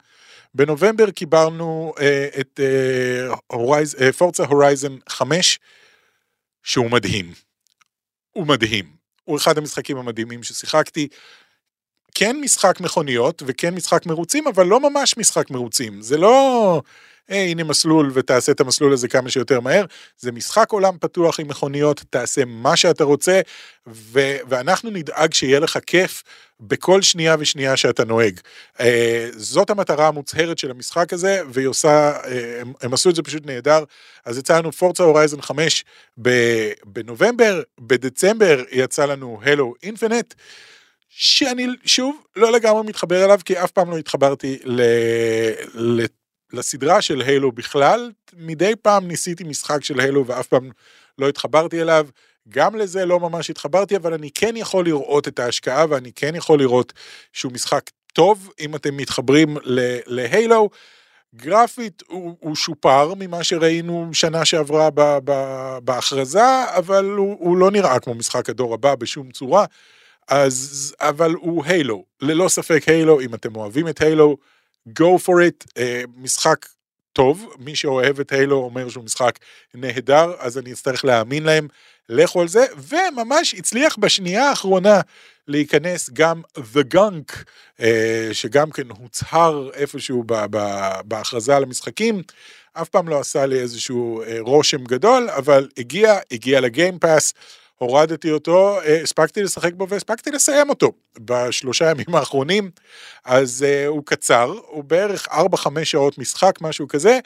בנובמבר 0.54 1.10
קיבלנו 1.10 1.92
uh, 1.96 2.40
את 2.40 2.60
פורצה 4.16 4.44
הורייזן 4.44 4.96
5, 5.08 5.58
שהוא 6.62 6.90
מדהים. 6.90 7.32
הוא 8.32 8.46
מדהים. 8.46 8.96
הוא 9.24 9.36
אחד 9.36 9.58
המשחקים 9.58 9.96
המדהימים 9.96 10.42
ששיחקתי. 10.42 11.08
כן 12.18 12.36
משחק 12.40 12.80
מכוניות 12.80 13.42
וכן 13.46 13.74
משחק 13.74 14.06
מרוצים, 14.06 14.46
אבל 14.46 14.66
לא 14.66 14.90
ממש 14.90 15.16
משחק 15.16 15.50
מרוצים. 15.50 16.02
זה 16.02 16.16
לא... 16.16 16.82
היי, 17.28 17.50
הנה 17.50 17.64
מסלול 17.64 18.10
ותעשה 18.14 18.52
את 18.52 18.60
המסלול 18.60 18.92
הזה 18.92 19.08
כמה 19.08 19.30
שיותר 19.30 19.60
מהר. 19.60 19.84
זה 20.18 20.32
משחק 20.32 20.72
עולם 20.72 20.96
פתוח 21.00 21.40
עם 21.40 21.48
מכוניות, 21.48 22.04
תעשה 22.10 22.44
מה 22.44 22.76
שאתה 22.76 23.04
רוצה, 23.04 23.40
ו- 23.86 24.36
ואנחנו 24.48 24.90
נדאג 24.90 25.34
שיהיה 25.34 25.60
לך 25.60 25.78
כיף 25.86 26.22
בכל 26.60 27.02
שנייה 27.02 27.36
ושנייה 27.38 27.76
שאתה 27.76 28.04
נוהג. 28.04 28.40
Uh, 28.78 28.82
זאת 29.36 29.70
המטרה 29.70 30.08
המוצהרת 30.08 30.58
של 30.58 30.70
המשחק 30.70 31.12
הזה, 31.12 31.42
והיא 31.48 31.66
עושה, 31.66 32.18
uh, 32.22 32.26
הם, 32.60 32.72
הם 32.82 32.94
עשו 32.94 33.10
את 33.10 33.14
זה 33.14 33.22
פשוט 33.22 33.46
נהדר. 33.46 33.84
אז 34.24 34.38
יצא 34.38 34.58
לנו 34.58 34.72
פורצה 34.72 35.02
הורייזן 35.02 35.42
5 35.42 35.84
בנובמבר, 36.84 37.62
בדצמבר 37.80 38.62
יצא 38.72 39.04
לנו 39.04 39.40
הלו 39.44 39.74
אינפינט. 39.82 40.34
שאני 41.08 41.66
שוב 41.84 42.22
לא 42.36 42.52
לגמרי 42.52 42.82
מתחבר 42.82 43.24
אליו 43.24 43.40
כי 43.44 43.64
אף 43.64 43.70
פעם 43.70 43.90
לא 43.90 43.98
התחברתי 43.98 44.58
ל... 44.64 44.82
לסדרה 46.52 47.02
של 47.02 47.20
הילו 47.20 47.52
בכלל, 47.52 48.10
מדי 48.36 48.72
פעם 48.82 49.08
ניסיתי 49.08 49.44
משחק 49.44 49.84
של 49.84 50.00
הילו 50.00 50.26
ואף 50.26 50.46
פעם 50.46 50.70
לא 51.18 51.28
התחברתי 51.28 51.82
אליו, 51.82 52.06
גם 52.48 52.76
לזה 52.76 53.04
לא 53.04 53.20
ממש 53.20 53.50
התחברתי, 53.50 53.96
אבל 53.96 54.14
אני 54.14 54.30
כן 54.34 54.56
יכול 54.56 54.84
לראות 54.84 55.28
את 55.28 55.38
ההשקעה 55.38 55.84
ואני 55.88 56.12
כן 56.12 56.34
יכול 56.34 56.58
לראות 56.58 56.92
שהוא 57.32 57.52
משחק 57.52 57.90
טוב, 58.12 58.50
אם 58.60 58.76
אתם 58.76 58.96
מתחברים 58.96 59.56
להילו. 60.06 60.70
גרפית 61.34 62.02
הוא, 62.06 62.36
הוא 62.40 62.56
שופר 62.56 63.14
ממה 63.18 63.44
שראינו 63.44 64.10
שנה 64.12 64.44
שעברה 64.44 64.90
ב, 64.94 65.18
ב, 65.24 65.32
בהכרזה, 65.84 66.64
אבל 66.76 67.04
הוא, 67.04 67.36
הוא 67.38 67.56
לא 67.56 67.70
נראה 67.70 68.00
כמו 68.00 68.14
משחק 68.14 68.50
הדור 68.50 68.74
הבא 68.74 68.94
בשום 68.94 69.30
צורה. 69.30 69.64
אז, 70.28 70.94
אבל 71.00 71.32
הוא 71.32 71.64
הילו, 71.64 72.04
ללא 72.20 72.48
ספק 72.48 72.82
הילו, 72.86 73.20
אם 73.20 73.34
אתם 73.34 73.56
אוהבים 73.56 73.88
את 73.88 74.00
הילו, 74.00 74.36
go 74.88 75.18
for 75.24 75.32
it, 75.32 75.66
uh, 75.68 75.80
משחק 76.16 76.66
טוב, 77.12 77.54
מי 77.58 77.76
שאוהב 77.76 78.20
את 78.20 78.32
הילו 78.32 78.56
אומר 78.56 78.88
שהוא 78.88 79.04
משחק 79.04 79.38
נהדר, 79.74 80.32
אז 80.38 80.58
אני 80.58 80.72
אצטרך 80.72 81.04
להאמין 81.04 81.42
להם, 81.42 81.68
לכו 82.08 82.40
על 82.40 82.48
זה, 82.48 82.66
וממש 82.76 83.54
הצליח 83.54 83.96
בשנייה 83.98 84.48
האחרונה 84.48 85.00
להיכנס 85.48 86.10
גם 86.12 86.42
The 86.56 86.94
Gunk, 86.94 87.36
uh, 87.80 87.82
שגם 88.32 88.70
כן 88.70 88.90
הוצהר 88.90 89.70
איפשהו 89.74 90.24
בהכרזה 91.04 91.56
על 91.56 91.62
המשחקים, 91.62 92.22
אף 92.72 92.88
פעם 92.88 93.08
לא 93.08 93.20
עשה 93.20 93.46
לי 93.46 93.60
איזשהו 93.60 94.22
uh, 94.22 94.26
רושם 94.40 94.84
גדול, 94.84 95.30
אבל 95.30 95.68
הגיע, 95.78 96.18
הגיע 96.30 96.60
לגיימפאס. 96.60 97.34
הורדתי 97.78 98.30
אותו, 98.30 98.80
אה, 98.80 99.00
הספקתי 99.02 99.42
לשחק 99.42 99.74
בו 99.74 99.88
והספקתי 99.88 100.30
לסיים 100.30 100.68
אותו. 100.68 100.92
בשלושה 101.18 101.90
ימים 101.90 102.14
האחרונים, 102.14 102.70
אז 103.24 103.64
uh, 103.68 103.88
הוא 103.88 104.02
קצר, 104.04 104.54
הוא 104.66 104.84
בערך 104.84 105.28
4-5 105.28 105.34
שעות 105.84 106.18
משחק, 106.18 106.58
משהו 106.60 106.88
כזה, 106.88 107.18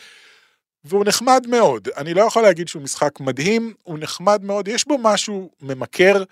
והוא 0.85 1.05
נחמד 1.05 1.47
מאוד. 1.49 1.89
אני 1.97 2.15
לא 2.15 2.23
יכול 2.23 2.43
להגיד 2.43 2.69
שהוא 2.69 2.83
משחק 2.83 3.21
מדהים, 3.21 3.73
הוא 3.83 3.99
נחמד 3.99 4.45
מאוד, 4.45 4.69
יש 4.69 4.89
בו 4.89 4.99
משהו 5.03 5.51
ממכר, 5.63 6.23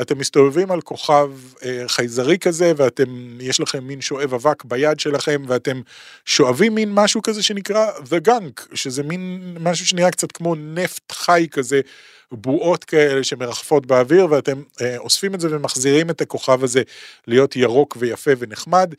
אתם 0.00 0.18
מסתובבים 0.18 0.70
על 0.70 0.80
כוכב 0.80 1.30
אה, 1.64 1.82
חייזרי 1.86 2.38
כזה, 2.38 2.72
ואתם, 2.76 3.38
יש 3.40 3.60
לכם 3.60 3.84
מין 3.84 4.00
שואב 4.00 4.34
אבק 4.34 4.64
ביד 4.64 5.00
שלכם, 5.00 5.42
ואתם 5.46 5.80
שואבים 6.24 6.74
מין 6.74 6.94
משהו 6.94 7.22
כזה 7.22 7.42
שנקרא 7.42 7.90
The 7.90 8.28
Gunk, 8.28 8.74
שזה 8.74 9.02
מין 9.02 9.56
משהו 9.60 9.86
שנראה 9.86 10.10
קצת 10.10 10.32
כמו 10.32 10.54
נפט 10.54 11.12
חי 11.12 11.46
כזה. 11.50 11.80
בועות 12.32 12.84
כאלה 12.84 13.24
שמרחפות 13.24 13.86
באוויר 13.86 14.26
ואתם 14.30 14.62
אה, 14.80 14.98
אוספים 14.98 15.34
את 15.34 15.40
זה 15.40 15.48
ומחזירים 15.50 16.10
את 16.10 16.20
הכוכב 16.20 16.64
הזה 16.64 16.82
להיות 17.26 17.56
ירוק 17.56 17.96
ויפה 18.00 18.30
ונחמד. 18.38 18.94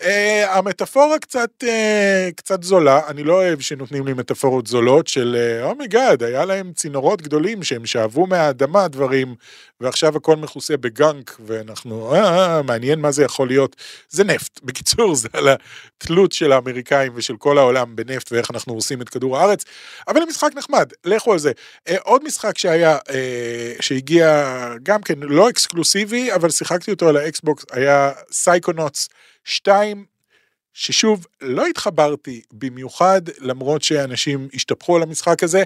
אה, 0.00 0.06
המטאפורה 0.48 1.18
קצת, 1.18 1.50
אה, 1.62 2.32
קצת 2.36 2.62
זולה, 2.62 3.00
אני 3.08 3.24
לא 3.24 3.32
אוהב 3.32 3.60
שנותנים 3.60 4.06
לי 4.06 4.12
מטאפורות 4.12 4.66
זולות 4.66 5.06
של 5.06 5.36
oh 5.62 5.77
my 5.77 5.92
god, 5.92 6.22
אה, 6.22 6.26
היה 6.26 6.44
להם 6.44 6.72
צינורות 6.72 7.22
גדולים 7.22 7.62
שהם 7.62 7.86
שאבו 7.86 8.26
מהאדמה 8.26 8.88
דברים, 8.88 9.34
ועכשיו 9.80 10.16
הכל 10.16 10.36
מכוסה 10.36 10.76
ב 10.76 10.86
gunk, 10.86 11.36
ואנחנו, 11.46 12.14
אה, 12.14 12.62
מעניין 12.62 13.00
מה 13.00 13.12
זה 13.12 13.24
יכול 13.24 13.48
להיות. 13.48 13.76
זה 14.08 14.24
נפט. 14.24 14.60
בקיצור, 14.64 15.14
זה 15.14 15.28
על 15.32 15.48
התלות 15.48 16.32
של 16.32 16.52
האמריקאים 16.52 17.12
ושל 17.14 17.36
כל 17.36 17.58
העולם 17.58 17.96
בנפט 17.96 18.32
ואיך 18.32 18.50
אנחנו 18.50 18.74
עושים 18.74 19.02
את 19.02 19.08
כדור 19.08 19.38
הארץ, 19.38 19.64
אבל 20.08 20.20
זה 20.20 20.26
משחק 20.26 20.50
נחמד, 20.56 20.90
לכו 21.04 21.32
על 21.32 21.38
זה. 21.38 21.52
אה, 21.88 21.92
עוד 22.02 22.24
משחק 22.24 22.58
שהיה, 22.58 22.98
אה, 22.98 23.12
שהגיע 23.80 24.44
גם 24.82 25.02
כן 25.02 25.18
לא 25.20 25.50
אקסקלוסיבי, 25.50 26.32
אבל 26.34 26.50
שיחקתי 26.50 26.90
אותו 26.90 27.08
על 27.08 27.16
האקסבוקס, 27.16 27.64
היה 27.72 28.12
Psychonauts 28.32 29.08
שתיים, 29.46 30.04
ששוב, 30.72 31.26
לא 31.40 31.66
התחברתי 31.66 32.42
במיוחד, 32.52 33.20
למרות 33.38 33.82
שאנשים 33.82 34.48
השתפכו 34.54 34.96
על 34.96 35.02
המשחק 35.02 35.42
הזה. 35.42 35.62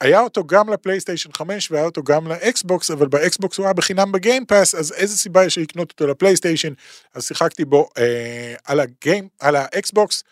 היה 0.00 0.20
אותו 0.20 0.46
גם 0.46 0.68
לפלייסטיישן 0.68 1.32
5 1.32 1.70
והיה 1.70 1.84
אותו 1.84 2.02
גם 2.02 2.26
לאקסבוקס, 2.26 2.90
אבל 2.90 3.08
באקסבוקס 3.08 3.58
הוא 3.58 3.66
היה 3.66 3.72
בחינם 3.72 4.12
ב 4.12 4.18
Game 4.18 4.43
Pass, 4.43 4.74
אז 4.74 4.92
איזה 4.92 5.16
סיבה 5.18 5.44
יש 5.44 5.58
לקנות 5.58 5.90
אותו 5.90 6.06
לפלייסטיישן? 6.06 6.72
אז 7.14 7.26
שיחקתי 7.26 7.64
בו 7.64 7.88
אה, 7.98 8.54
על 8.64 8.80
ה 8.80 8.88
Game, 8.88 9.28
על 9.40 9.56
האקסבוקס. 9.56 10.24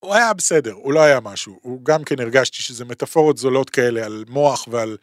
הוא 0.00 0.14
היה 0.14 0.34
בסדר, 0.34 0.72
הוא 0.72 0.92
לא 0.92 1.00
היה 1.00 1.20
משהו, 1.20 1.58
הוא 1.62 1.84
גם 1.84 2.04
כן 2.04 2.20
הרגשתי 2.20 2.62
שזה 2.62 2.84
מטאפורות 2.84 3.38
זולות 3.38 3.70
כאלה 3.70 4.06
על 4.06 4.24
מוח 4.28 4.68
ועל 4.70 4.96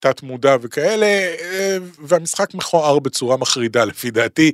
תת 0.00 0.22
מודע 0.22 0.56
וכאלה, 0.62 1.06
אה, 1.06 1.78
והמשחק 1.98 2.54
מכוער 2.54 2.98
בצורה 2.98 3.36
מחרידה 3.36 3.84
לפי 3.84 4.10
דעתי. 4.10 4.52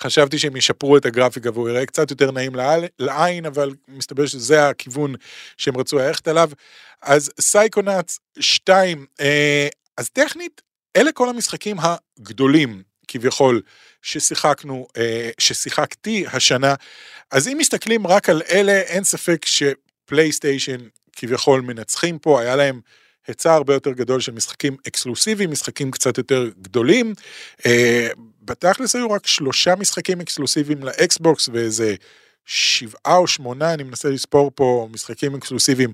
חשבתי 0.00 0.38
שהם 0.38 0.56
ישפרו 0.56 0.96
את 0.96 1.06
הגרפיקה 1.06 1.50
והוא 1.50 1.68
יראה 1.68 1.86
קצת 1.86 2.10
יותר 2.10 2.30
נעים 2.30 2.52
לעין, 2.98 3.46
אבל 3.46 3.74
מסתבר 3.88 4.26
שזה 4.26 4.68
הכיוון 4.68 5.14
שהם 5.56 5.76
רצו 5.76 5.98
ללכת 5.98 6.28
עליו. 6.28 6.50
אז 7.02 7.30
סייקונאץ 7.40 8.18
2, 8.40 9.06
אה, 9.20 9.68
אז 9.98 10.10
טכנית, 10.10 10.62
אלה 10.96 11.12
כל 11.12 11.28
המשחקים 11.28 11.76
הגדולים. 11.80 12.82
כביכול 13.12 13.62
ששיחקנו, 14.02 14.86
אה, 14.96 15.30
ששיחקתי 15.38 16.24
השנה. 16.32 16.74
אז 17.30 17.48
אם 17.48 17.56
מסתכלים 17.58 18.06
רק 18.06 18.28
על 18.28 18.42
אלה, 18.50 18.80
אין 18.80 19.04
ספק 19.04 19.44
שפלייסטיישן 19.44 20.78
כביכול 21.16 21.60
מנצחים 21.60 22.18
פה, 22.18 22.40
היה 22.40 22.56
להם 22.56 22.80
היצע 23.26 23.54
הרבה 23.54 23.74
יותר 23.74 23.92
גדול 23.92 24.20
של 24.20 24.32
משחקים 24.32 24.76
אקסקלוסיביים, 24.88 25.50
משחקים 25.50 25.90
קצת 25.90 26.18
יותר 26.18 26.48
גדולים. 26.62 27.14
אה, 27.66 28.08
בתכלס 28.42 28.96
היו 28.96 29.10
רק 29.10 29.26
שלושה 29.26 29.74
משחקים 29.76 30.20
אקסקלוסיביים 30.20 30.84
לאקסבוקס 30.84 31.48
ואיזה 31.48 31.94
שבעה 32.44 33.16
או 33.16 33.26
שמונה, 33.26 33.74
אני 33.74 33.82
מנסה 33.82 34.08
לספור 34.08 34.50
פה 34.54 34.88
משחקים 34.92 35.34
אקסקלוסיביים 35.34 35.92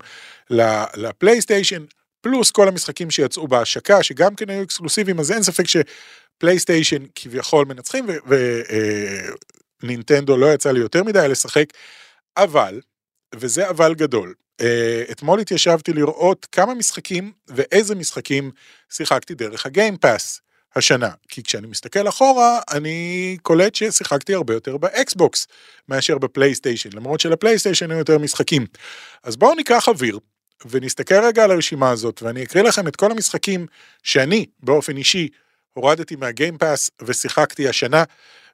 לפלייסטיישן, 0.95 1.85
פלוס 2.21 2.51
כל 2.51 2.69
המשחקים 2.69 3.11
שיצאו 3.11 3.49
בהשקה, 3.49 4.03
שגם 4.03 4.35
כן 4.35 4.51
היו 4.51 4.63
אקסקלוסיביים, 4.63 5.21
אז 5.21 5.33
אין 5.33 5.43
ספק 5.43 5.65
שפלייסטיישן 5.67 7.03
כביכול 7.15 7.67
מנצחים, 7.67 8.07
ונינטנדו 9.83 10.33
אה, 10.33 10.39
לא 10.39 10.55
יצא 10.55 10.71
לי 10.73 10.81
יותר 10.81 11.05
מדי 11.05 11.29
לשחק, 11.29 11.67
אבל, 12.37 12.81
וזה 13.35 13.69
אבל 13.69 13.95
גדול, 13.95 14.35
אתמול 15.11 15.41
התיישבתי 15.41 15.93
לראות 15.93 16.47
כמה 16.53 16.75
משחקים 16.75 17.33
ואיזה 17.49 17.95
משחקים 17.95 18.51
שיחקתי 18.91 19.35
דרך 19.35 19.67
ה 19.67 19.74
Game 19.74 20.04
Pass. 20.04 20.41
השנה, 20.77 21.11
כי 21.29 21.43
כשאני 21.43 21.67
מסתכל 21.67 22.09
אחורה, 22.09 22.61
אני 22.71 23.37
קולט 23.43 23.75
ששיחקתי 23.75 24.35
הרבה 24.35 24.55
יותר 24.55 24.77
באקסבוקס 24.77 25.47
מאשר 25.89 26.19
בפלייסטיישן, 26.19 26.91
למרות 26.93 27.21
שלפלייסטיישן 27.21 27.91
היו 27.91 27.99
יותר 27.99 28.19
משחקים. 28.19 28.67
אז 29.23 29.37
בואו 29.37 29.55
ניקח 29.55 29.89
אוויר, 29.89 30.19
ונסתכל 30.71 31.25
רגע 31.25 31.45
על 31.45 31.51
הרשימה 31.51 31.91
הזאת, 31.91 32.23
ואני 32.23 32.43
אקריא 32.43 32.65
לכם 32.65 32.89
את 32.89 32.97
כל 32.97 33.11
המשחקים 33.11 33.67
שאני, 34.03 34.47
באופן 34.61 34.97
אישי, 34.97 35.29
הורדתי 35.73 36.17
מה 36.17 36.32
Game 36.32 36.61
Pass 36.61 36.91
ושיחקתי 37.03 37.69
השנה, 37.69 38.05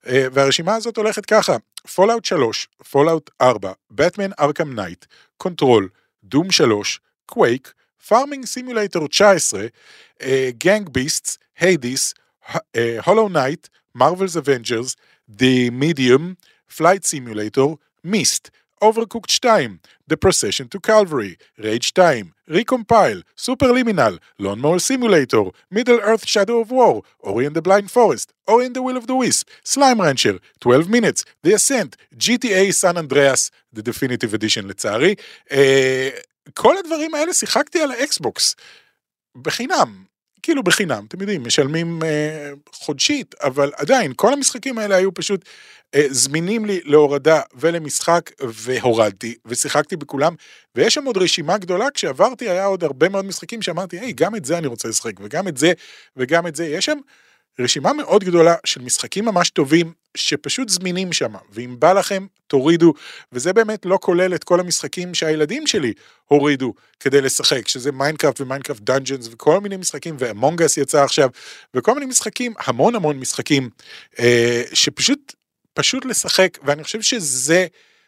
אה, 0.06 0.26
והרשימה 0.32 0.74
הזאת 0.74 0.96
הולכת 0.96 1.26
ככה, 1.26 1.56
Fallout 1.94 2.24
3, 2.24 2.68
Fallout 2.90 3.30
4, 3.40 3.72
בטמן 3.90 4.30
ארכם 4.40 4.80
נייט, 4.80 5.04
קונטרול, 5.43 5.89
דום 6.23 6.51
3, 6.51 6.99
קווייק, 7.25 7.73
פארמינג 8.07 8.45
סימולטור 8.45 9.07
19, 9.07 9.65
גנג 10.57 10.89
ביסטס, 10.89 11.38
היידיס, 11.59 12.13
הולו 13.05 13.29
נייט, 13.29 13.67
מרווילס 13.95 14.38
אבנג'רס, 14.38 14.95
The 15.39 15.71
Medium, 15.81 16.21
Flight 16.77 17.03
Simulator, 17.12 17.75
מיסט, 18.03 18.49
Overcooked 18.84 19.40
2, 19.40 19.78
The 20.08 20.18
Procession 20.18 20.68
to 20.68 20.78
Calvary, 20.78 21.38
Rage 21.58 21.94
2, 21.94 22.32
Recompile, 22.50 23.22
Superliminal, 23.34 24.18
Lawnmower 24.38 24.78
Simulator, 24.78 25.44
Middle 25.70 26.00
Earth 26.00 26.26
Shadow 26.26 26.60
of 26.60 26.70
War, 26.70 27.02
Ori 27.20 27.46
and 27.46 27.56
the 27.56 27.62
Blind 27.62 27.90
Forest, 27.90 28.34
Ori 28.46 28.66
and 28.66 28.76
the 28.76 28.82
Will 28.82 28.98
of 28.98 29.06
the 29.06 29.14
Wisp, 29.14 29.48
Slime 29.64 30.02
Rancher, 30.02 30.38
12 30.60 30.90
Minutes, 30.90 31.24
The 31.42 31.54
Ascent, 31.54 31.96
GTA 32.14 32.74
San 32.74 32.98
Andreas, 32.98 33.50
The 33.72 33.82
Definitive 33.82 34.34
Edition 34.34 34.66
לצערי. 34.66 35.14
Uh, 35.50 35.54
כל 36.54 36.76
הדברים 36.78 37.14
האלה 37.14 37.34
שיחקתי 37.34 37.80
על 37.80 37.90
האקסבוקס. 37.90 38.56
בחינם, 39.42 40.04
כאילו 40.44 40.62
בחינם, 40.62 41.04
אתם 41.09 41.20
יודעים, 41.20 41.44
משלמים 41.44 42.02
אה, 42.02 42.50
חודשית, 42.72 43.35
אבל 43.42 43.72
עדיין, 43.76 44.12
כל 44.16 44.33
המשחקים 44.33 44.78
האלה 44.78 44.96
היו 44.96 45.14
פשוט 45.14 45.44
אה, 45.94 46.07
זמינים 46.11 46.64
לי 46.64 46.80
להורדה 46.85 47.40
ולמשחק, 47.54 48.30
והורדתי, 48.40 49.35
ושיחקתי 49.46 49.96
בכולם, 49.96 50.35
ויש 50.74 50.94
שם 50.94 51.04
עוד 51.04 51.16
רשימה 51.16 51.59
גדולה, 51.59 51.90
כשעברתי 51.94 52.50
היה 52.50 52.64
עוד 52.64 52.85
הרבה 52.85 53.09
מאוד 53.09 53.24
משחקים 53.24 53.62
שאמרתי, 53.62 53.98
היי, 53.98 54.12
גם 54.12 54.37
את 54.37 54.44
זה 54.44 54.59
אני 54.59 54.66
רוצה 54.66 54.88
לשחק, 54.88 55.12
וגם 55.20 55.48
את 55.48 55.57
זה, 55.57 55.72
וגם 56.16 56.46
את 56.46 56.57
זה, 56.57 56.66
יש 56.66 56.85
שם 56.85 56.98
רשימה 57.58 57.92
מאוד 57.92 58.24
גדולה 58.24 58.54
של 58.64 58.82
משחקים 58.82 59.24
ממש 59.24 59.50
טובים 59.50 59.92
שפשוט 60.16 60.68
זמינים 60.68 61.12
שם, 61.12 61.34
ואם 61.50 61.76
בא 61.78 61.92
לכם, 61.92 62.26
תורידו, 62.46 62.92
וזה 63.32 63.52
באמת 63.52 63.86
לא 63.86 63.98
כולל 64.02 64.34
את 64.34 64.44
כל 64.44 64.60
המשחקים 64.60 65.14
שהילדים 65.14 65.66
שלי 65.66 65.92
הורידו 66.24 66.74
כדי 67.00 67.20
לשחק, 67.20 67.68
שזה 67.68 67.92
Minecraft 67.92 68.40
ו 68.40 68.45
Minecraft 68.45 68.82
Dungeons 68.82 69.28
וכל 69.32 69.60
מיני 69.60 69.76
משחקים, 69.76 70.16
ו 70.18 70.26
Among 70.26 70.62
Us 70.62 70.76
יצא 70.76 71.02
עכשיו, 71.02 71.28
וכל 71.74 71.94
מיני 71.94 72.06
משחקים, 72.06 72.54
המון 72.66 72.94
המון 72.94 73.18
משחקים, 73.18 73.70
אה, 74.18 74.62
שפשוט, 74.72 75.34
פשוט 75.74 76.04
לשחק, 76.04 76.58
ואני 76.62 76.84
חושב 76.84 77.02
שזה 77.02 77.66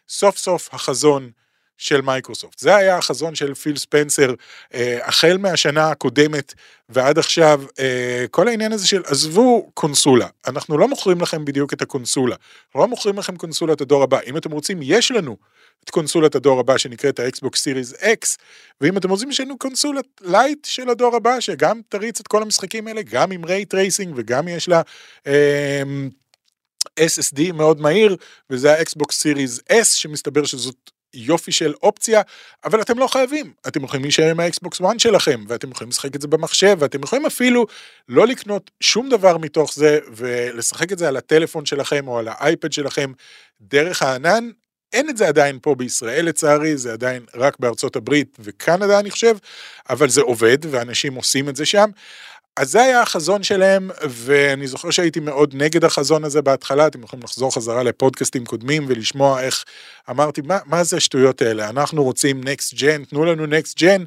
סוף 0.09 0.37
סוף 0.37 0.69
החזון 0.73 1.29
של 1.77 2.01
מייקרוסופט. 2.01 2.59
זה 2.59 2.75
היה 2.75 2.97
החזון 2.97 3.35
של 3.35 3.53
פיל 3.53 3.77
ספנסר 3.77 4.33
אה, 4.73 4.99
החל 5.03 5.37
מהשנה 5.37 5.91
הקודמת 5.91 6.53
ועד 6.89 7.17
עכשיו, 7.17 7.63
אה, 7.79 8.25
כל 8.31 8.47
העניין 8.47 8.71
הזה 8.71 8.87
של 8.87 9.01
עזבו 9.05 9.71
קונסולה, 9.73 10.27
אנחנו 10.47 10.77
לא 10.77 10.87
מוכרים 10.87 11.21
לכם 11.21 11.45
בדיוק 11.45 11.73
את 11.73 11.81
הקונסולה, 11.81 12.35
לא 12.75 12.87
מוכרים 12.87 13.19
לכם 13.19 13.35
קונסולת 13.35 13.81
הדור 13.81 14.03
הבא, 14.03 14.19
אם 14.27 14.37
אתם 14.37 14.51
רוצים, 14.51 14.79
יש 14.81 15.11
לנו 15.11 15.37
את 15.83 15.89
קונסולת 15.89 16.35
הדור 16.35 16.59
הבא 16.59 16.77
שנקראת 16.77 17.19
האקסבוקס 17.19 17.61
Series 17.61 17.93
X, 17.93 18.37
ואם 18.81 18.97
אתם 18.97 19.09
רוצים, 19.09 19.29
יש 19.29 19.39
לנו 19.39 19.57
קונסולת 19.57 20.05
lite 20.21 20.65
של 20.65 20.89
הדור 20.89 21.15
הבא, 21.15 21.39
שגם 21.39 21.81
תריץ 21.89 22.19
את 22.19 22.27
כל 22.27 22.41
המשחקים 22.41 22.87
האלה, 22.87 23.01
גם 23.01 23.31
עם 23.31 23.45
ray 23.45 23.65
tracing 23.65 24.13
וגם 24.17 24.47
יש 24.47 24.69
לה... 24.69 24.81
אה, 25.27 25.83
SSD 26.99 27.51
מאוד 27.53 27.81
מהיר, 27.81 28.15
וזה 28.49 28.73
האקסבוקס 28.73 29.19
Series 29.19 29.59
S, 29.59 29.85
שמסתבר 29.85 30.45
שזאת 30.45 30.91
יופי 31.17 31.51
של 31.51 31.73
אופציה, 31.83 32.21
אבל 32.65 32.81
אתם 32.81 32.99
לא 32.99 33.07
חייבים, 33.07 33.53
אתם 33.67 33.83
יכולים 33.83 34.03
להישאר 34.03 34.29
עם 34.31 34.39
האקסבוקס 34.39 34.81
1 34.81 34.99
שלכם, 34.99 35.43
ואתם 35.47 35.71
יכולים 35.71 35.89
לשחק 35.89 36.15
את 36.15 36.21
זה 36.21 36.27
במחשב, 36.27 36.77
ואתם 36.79 37.03
יכולים 37.03 37.25
אפילו 37.25 37.65
לא 38.09 38.27
לקנות 38.27 38.71
שום 38.81 39.09
דבר 39.09 39.37
מתוך 39.37 39.73
זה, 39.73 39.99
ולשחק 40.15 40.91
את 40.91 40.97
זה 40.97 41.07
על 41.07 41.17
הטלפון 41.17 41.65
שלכם 41.65 42.07
או 42.07 42.19
על 42.19 42.27
האייפד 42.27 42.71
שלכם 42.71 43.11
דרך 43.61 44.01
הענן. 44.01 44.49
אין 44.93 45.09
את 45.09 45.17
זה 45.17 45.27
עדיין 45.27 45.59
פה 45.61 45.75
בישראל 45.75 46.25
לצערי, 46.25 46.77
זה 46.77 46.93
עדיין 46.93 47.25
רק 47.35 47.59
בארצות 47.59 47.95
הברית 47.95 48.37
וקנדה 48.39 48.99
אני 48.99 49.11
חושב, 49.11 49.37
אבל 49.89 50.09
זה 50.09 50.21
עובד 50.21 50.57
ואנשים 50.71 51.13
עושים 51.13 51.49
את 51.49 51.55
זה 51.55 51.65
שם. 51.65 51.89
אז 52.57 52.71
זה 52.71 52.81
היה 52.81 53.01
החזון 53.01 53.43
שלהם, 53.43 53.89
ואני 54.09 54.67
זוכר 54.67 54.89
שהייתי 54.89 55.19
מאוד 55.19 55.55
נגד 55.55 55.85
החזון 55.85 56.23
הזה 56.23 56.41
בהתחלה, 56.41 56.87
אתם 56.87 57.03
יכולים 57.03 57.23
לחזור 57.23 57.55
חזרה 57.55 57.83
לפודקאסטים 57.83 58.45
קודמים 58.45 58.85
ולשמוע 58.87 59.41
איך 59.41 59.65
אמרתי, 60.09 60.41
מה, 60.41 60.57
מה 60.65 60.83
זה 60.83 60.97
השטויות 60.97 61.41
האלה, 61.41 61.69
אנחנו 61.69 62.03
רוצים 62.03 62.43
נקסט 62.43 62.73
ג'ן, 62.73 63.03
תנו 63.03 63.25
לנו 63.25 63.45
נקסט 63.45 63.79
ג'ן. 63.79 64.03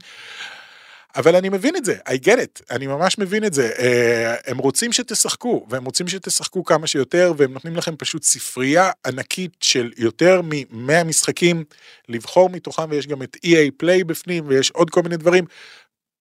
אבל 1.16 1.36
אני 1.36 1.48
מבין 1.48 1.76
את 1.76 1.84
זה, 1.84 1.94
I 2.08 2.26
get 2.26 2.36
it, 2.36 2.62
אני 2.70 2.86
ממש 2.86 3.18
מבין 3.18 3.44
את 3.44 3.54
זה. 3.54 3.70
אה, 3.78 4.34
הם 4.46 4.58
רוצים 4.58 4.92
שתשחקו, 4.92 5.66
והם 5.70 5.84
רוצים 5.84 6.08
שתשחקו 6.08 6.64
כמה 6.64 6.86
שיותר, 6.86 7.32
והם 7.36 7.52
נותנים 7.52 7.76
לכם 7.76 7.96
פשוט 7.96 8.22
ספרייה 8.22 8.90
ענקית 9.06 9.52
של 9.60 9.90
יותר 9.96 10.40
מ-100 10.42 11.04
משחקים 11.04 11.64
לבחור 12.08 12.50
מתוכם, 12.50 12.90
ויש 12.90 13.06
גם 13.06 13.22
את 13.22 13.36
EA 13.46 13.82
Play 13.82 14.04
בפנים, 14.06 14.44
ויש 14.46 14.70
עוד 14.70 14.90
כל 14.90 15.02
מיני 15.02 15.16
דברים. 15.16 15.44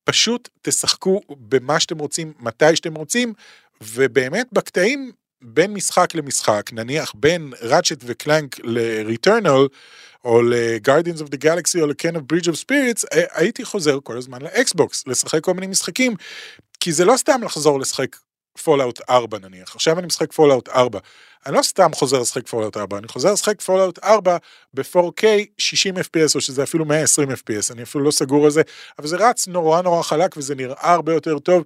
פשוט 0.03 0.49
תשחקו 0.62 1.21
במה 1.29 1.79
שאתם 1.79 1.97
רוצים, 1.97 2.33
מתי 2.39 2.75
שאתם 2.75 2.95
רוצים, 2.95 3.33
ובאמת 3.81 4.47
בקטעים 4.51 5.12
בין 5.41 5.73
משחק 5.73 6.15
למשחק, 6.15 6.69
נניח 6.73 7.13
בין 7.15 7.53
Ratchet 7.62 8.04
ו 8.06 8.14
Clank 8.14 8.60
ל-Returnal, 8.63 9.67
או 10.25 10.41
ל-Guardians 10.41 11.21
of 11.21 11.25
the 11.25 11.38
Galaxy 11.43 11.81
או 11.81 11.88
ל- 11.88 12.15
Kena: 12.15 12.34
Bridge 12.33 12.47
of 12.47 12.55
Spirits, 12.65 13.05
הייתי 13.31 13.65
חוזר 13.65 13.99
כל 14.03 14.17
הזמן 14.17 14.41
לאקסבוקס, 14.41 15.07
לשחק 15.07 15.43
כל 15.43 15.53
מיני 15.53 15.67
משחקים, 15.67 16.15
כי 16.79 16.91
זה 16.91 17.05
לא 17.05 17.17
סתם 17.17 17.43
לחזור 17.43 17.79
לשחק 17.79 18.15
Fallout 18.63 19.02
4 19.09 19.39
נניח, 19.39 19.75
עכשיו 19.75 19.99
אני 19.99 20.07
משחק 20.07 20.33
Fallout 20.34 20.69
4. 20.69 20.99
אני 21.45 21.55
לא 21.55 21.62
סתם 21.62 21.89
חוזר 21.93 22.19
לשחק 22.19 22.47
Fallout 22.47 22.78
4, 22.77 22.97
אני 22.97 23.07
חוזר 23.07 23.33
לשחק 23.33 23.62
Fallout 23.62 23.99
4 24.03 24.38
ב-4K 24.73 25.23
60 25.57 25.97
FPS 25.97 26.35
או 26.35 26.41
שזה 26.41 26.63
אפילו 26.63 26.85
120 26.85 27.31
FPS, 27.31 27.73
אני 27.73 27.83
אפילו 27.83 28.03
לא 28.03 28.12
סגור 28.12 28.45
על 28.45 28.51
זה, 28.51 28.62
אבל 28.99 29.07
זה 29.07 29.17
רץ 29.17 29.47
נורא 29.47 29.81
נורא 29.81 30.03
חלק 30.03 30.38
וזה 30.38 30.55
נראה 30.55 30.93
הרבה 30.93 31.13
יותר 31.13 31.39
טוב. 31.39 31.63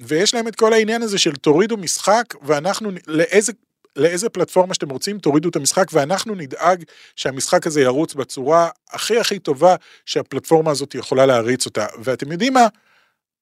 ויש 0.00 0.34
להם 0.34 0.48
את 0.48 0.56
כל 0.56 0.72
העניין 0.72 1.02
הזה 1.02 1.18
של 1.18 1.36
תורידו 1.36 1.76
משחק 1.76 2.24
ואנחנו 2.42 2.90
לאיזה 3.06 3.52
לאיזה 3.96 4.28
פלטפורמה 4.28 4.74
שאתם 4.74 4.88
רוצים, 4.88 5.18
תורידו 5.18 5.48
את 5.48 5.56
המשחק 5.56 5.86
ואנחנו 5.92 6.34
נדאג 6.34 6.84
שהמשחק 7.16 7.66
הזה 7.66 7.80
ירוץ 7.80 8.14
בצורה 8.14 8.68
הכי 8.90 9.18
הכי 9.18 9.38
טובה 9.38 9.74
שהפלטפורמה 10.06 10.70
הזאת 10.70 10.94
יכולה 10.94 11.26
להריץ 11.26 11.66
אותה. 11.66 11.86
ואתם 12.02 12.32
יודעים 12.32 12.52
מה? 12.52 12.66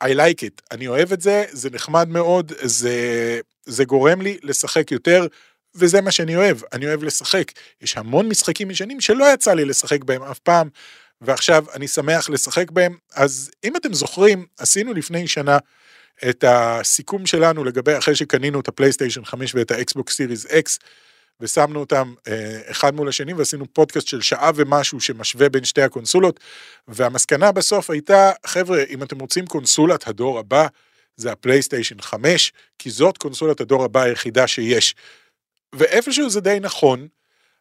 I 0.04 0.06
like 0.06 0.42
it, 0.42 0.62
אני 0.70 0.88
אוהב 0.88 1.12
את 1.12 1.20
זה, 1.20 1.44
זה 1.50 1.70
נחמד 1.70 2.08
מאוד, 2.08 2.52
זה, 2.62 3.40
זה 3.66 3.84
גורם 3.84 4.20
לי 4.20 4.38
לשחק 4.42 4.92
יותר, 4.92 5.26
וזה 5.74 6.00
מה 6.00 6.10
שאני 6.10 6.36
אוהב, 6.36 6.58
אני 6.72 6.86
אוהב 6.86 7.04
לשחק. 7.04 7.52
יש 7.82 7.96
המון 7.96 8.28
משחקים 8.28 8.70
ישנים 8.70 9.00
שלא 9.00 9.24
יצא 9.34 9.54
לי 9.54 9.64
לשחק 9.64 10.04
בהם 10.04 10.22
אף 10.22 10.38
פעם, 10.38 10.68
ועכשיו 11.20 11.64
אני 11.74 11.88
שמח 11.88 12.30
לשחק 12.30 12.70
בהם. 12.70 12.96
אז 13.14 13.50
אם 13.64 13.76
אתם 13.76 13.94
זוכרים, 13.94 14.46
עשינו 14.58 14.94
לפני 14.94 15.28
שנה 15.28 15.58
את 16.28 16.44
הסיכום 16.48 17.26
שלנו 17.26 17.64
לגבי 17.64 17.98
אחרי 17.98 18.16
שקנינו 18.16 18.60
את 18.60 18.68
הפלייסטיישן 18.68 19.24
5 19.24 19.54
ואת 19.54 19.70
האקסבוקס 19.70 20.16
Series 20.16 20.46
X, 20.46 20.78
ושמנו 21.40 21.80
אותם 21.80 22.14
אה, 22.28 22.60
אחד 22.70 22.94
מול 22.94 23.08
השני 23.08 23.32
ועשינו 23.32 23.64
פודקאסט 23.72 24.06
של 24.06 24.20
שעה 24.20 24.50
ומשהו 24.54 25.00
שמשווה 25.00 25.48
בין 25.48 25.64
שתי 25.64 25.82
הקונסולות 25.82 26.40
והמסקנה 26.88 27.52
בסוף 27.52 27.90
הייתה 27.90 28.32
חבר'ה 28.46 28.82
אם 28.90 29.02
אתם 29.02 29.18
רוצים 29.18 29.46
קונסולת 29.46 30.08
הדור 30.08 30.38
הבא 30.38 30.66
זה 31.16 31.32
הפלייסטיישן 31.32 32.00
5, 32.00 32.52
כי 32.78 32.90
זאת 32.90 33.18
קונסולת 33.18 33.60
הדור 33.60 33.84
הבא 33.84 34.02
היחידה 34.02 34.46
שיש. 34.46 34.94
ואיפשהו 35.72 36.30
זה 36.30 36.40
די 36.40 36.58
נכון, 36.60 37.08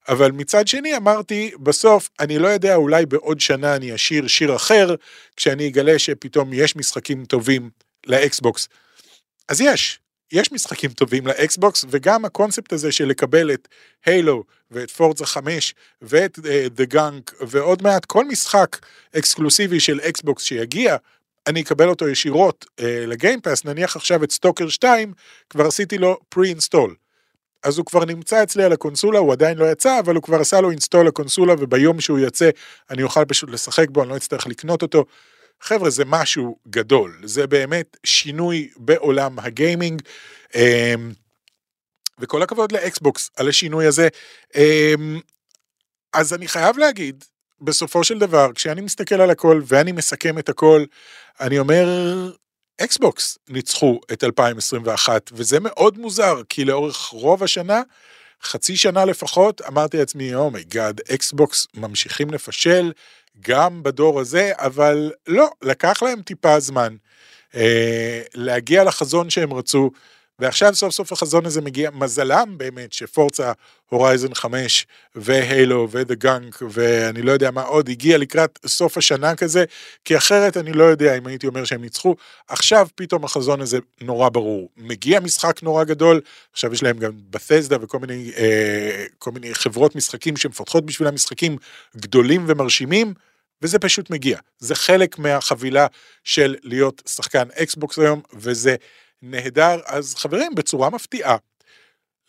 אבל 0.10 0.32
מצד 0.32 0.68
שני 0.68 0.98
אמרתי, 0.98 1.52
בסוף, 1.60 2.10
אני 2.20 2.40
לא 2.40 2.48
יודע, 2.48 2.76
אולי 2.76 3.06
בעוד 3.06 3.40
שנה 3.40 3.76
אני 3.76 3.96
אשיר 3.96 4.28
שיר 4.28 4.56
אחר, 4.56 4.96
כשאני 5.36 5.68
אגלה 5.68 6.00
שפתאום 6.00 6.54
יש 6.54 6.76
משחקים 6.76 7.26
טובים 7.26 7.70
לאקסבוקס. 8.06 8.68
אז 9.50 9.62
יש, 9.62 10.00
יש 10.32 10.52
משחקים 10.52 10.92
טובים 10.92 11.28
לאקסבוקס, 11.28 11.86
וגם 11.90 12.26
הקונספט 12.26 12.74
הזה 12.74 12.92
של 12.92 13.06
לקבל 13.06 13.54
את 13.54 13.68
Halo 14.06 14.44
ואת 14.72 14.92
Forza 14.92 15.26
5 15.26 15.76
ואת 16.02 16.40
The 16.70 16.84
uh, 16.84 16.88
Gunk 16.88 17.34
ועוד 17.48 17.84
מעט 17.84 18.06
כל 18.06 18.26
משחק 18.26 18.78
אקסקלוסיבי 19.18 19.80
של 19.80 20.00
אקסבוקס 20.00 20.44
שיגיע, 20.44 20.98
אני 21.48 21.62
אקבל 21.62 21.90
אותו 21.90 22.10
ישירות 22.10 22.66
uh, 22.66 22.84
ל 23.08 23.13
Game 23.13 23.37
Pass, 23.37 23.66
נניח 23.66 23.96
עכשיו 23.96 24.24
את 24.24 24.32
Stalker 24.32 24.70
2, 24.70 25.14
כבר 25.50 25.66
עשיתי 25.66 25.98
לו 25.98 26.18
pre-install. 26.30 26.96
אז 27.64 27.78
הוא 27.78 27.86
כבר 27.86 28.06
נמצא 28.06 28.44
אצלי 28.44 28.64
על 28.64 28.72
הקונסולה, 28.72 29.20
הוא 29.20 29.34
עדיין 29.34 29.58
לא 29.58 29.72
יצא, 29.72 30.00
אבל 30.00 30.16
הוא 30.16 30.24
כבר 30.24 30.42
עשה 30.42 30.62
לו 30.62 30.72
install 30.72 31.08
לקונסולה, 31.08 31.54
וביום 31.60 32.02
שהוא 32.02 32.20
יצא 32.20 32.50
אני 32.90 33.04
אוכל 33.04 33.26
פשוט 33.26 33.50
לשחק 33.50 33.90
בו, 33.90 34.02
אני 34.02 34.10
לא 34.10 34.18
אצטרך 34.18 34.48
לקנות 34.48 34.82
אותו. 34.82 35.06
חבר'ה, 35.63 35.89
זה 35.89 36.06
משהו 36.06 36.58
גדול, 36.67 37.19
זה 37.23 37.47
באמת 37.47 37.97
שינוי 38.04 38.69
בעולם 38.78 39.39
הגיימינג. 39.39 40.02
אמ, 40.56 41.12
וכל 42.19 42.41
הכבוד 42.41 42.71
לאקסבוקס 42.71 43.30
על 43.36 43.49
השינוי 43.49 43.86
הזה. 43.86 44.08
אמ, 44.56 45.19
אז 46.13 46.34
אני 46.34 46.47
חייב 46.47 46.78
להגיד, 46.78 47.23
בסופו 47.62 48.04
של 48.04 48.19
דבר, 48.19 48.54
כשאני 48.56 48.82
מסתכל 48.82 49.21
על 49.21 49.30
הכל 49.30 49.62
ואני 49.65 49.91
מסכם 49.91 50.39
את 50.39 50.49
הכל, 50.49 50.86
אני 51.39 51.60
אומר, 51.60 51.88
אקסבוקס 52.82 53.38
ניצחו 53.49 53.99
את 54.13 54.23
2021, 54.23 55.30
וזה 55.34 55.60
מאוד 55.60 55.97
מוזר, 55.97 56.41
כי 56.49 56.65
לאורך 56.65 56.97
רוב 56.97 57.43
השנה, 57.43 57.82
חצי 58.43 58.76
שנה 58.76 59.06
לפחות, 59.06 59.62
אמרתי 59.62 59.97
לעצמי, 59.97 60.36
oh 60.36 60.52
my 60.52 60.68
god, 60.68 61.00
oh 61.00 61.13
אקסבוקס 61.13 61.67
ממשיכים 61.73 62.32
לפשל, 62.32 62.91
גם 63.41 63.84
בדור 63.84 64.19
הזה, 64.19 64.52
אבל 64.58 65.12
לא, 65.28 65.50
לקח 65.62 66.04
להם 66.04 66.22
טיפה 66.22 66.60
זמן 66.60 66.96
אה, 67.56 68.22
להגיע 68.34 68.84
לחזון 68.84 69.30
שהם 69.30 69.54
רצו, 69.54 69.91
ועכשיו 70.39 70.76
סוף 70.76 70.93
סוף 70.93 71.12
החזון 71.12 71.46
הזה 71.46 71.62
מגיע, 71.62 71.89
מזלם 71.91 72.54
באמת 72.58 72.93
שפורצה 72.93 73.52
הורייזן 73.89 74.34
5 74.34 74.88
והיילו 75.15 75.88
ודה 75.91 76.15
גאנק 76.15 76.62
ואני 76.69 77.22
לא 77.22 77.32
יודע 77.32 77.52
מה 77.52 77.62
עוד 77.62 77.89
הגיע 77.89 78.17
לקראת 78.17 78.60
סוף 78.65 78.98
השנה 78.98 79.36
כזה, 79.36 79.65
כי 80.06 80.17
אחרת 80.17 80.58
אני 80.58 80.74
לא 80.74 80.84
יודע 80.84 81.17
אם 81.17 81.28
הייתי 81.28 81.48
אומר 81.48 81.65
שהם 81.65 81.82
ניצחו. 81.82 82.15
עכשיו 82.48 82.88
פתאום 82.96 83.24
החזון 83.24 83.62
הזה 83.62 83.80
נורא 84.02 84.30
ברור. 84.30 84.69
מגיע 84.78 85.19
משחק 85.19 85.63
נורא 85.63 85.84
גדול, 85.84 86.22
עכשיו 86.52 86.74
יש 86.74 86.84
להם 86.84 86.98
גם 86.98 87.12
בתסדה 87.30 87.78
וכל 87.82 88.00
מיני, 88.00 88.32
אה, 88.38 89.06
כל 89.19 89.32
מיני 89.32 89.56
חברות 89.56 89.96
משחקים 89.96 90.38
שמפתחות 90.38 90.86
בשביל 90.86 91.08
המשחקים 91.08 91.58
גדולים 91.98 92.46
ומרשימים. 92.48 93.13
וזה 93.62 93.80
פשוט 93.80 94.10
מגיע. 94.10 94.39
זה 94.60 94.76
חלק 94.76 95.19
מהחבילה 95.19 95.88
של 96.24 96.56
להיות 96.63 97.02
שחקן 97.08 97.48
אקסבוקס 97.56 98.00
היום, 98.00 98.22
וזה 98.34 98.76
נהדר. 99.24 99.80
אז 99.86 100.16
חברים, 100.16 100.56
בצורה 100.56 100.90
מפתיעה, 100.90 101.38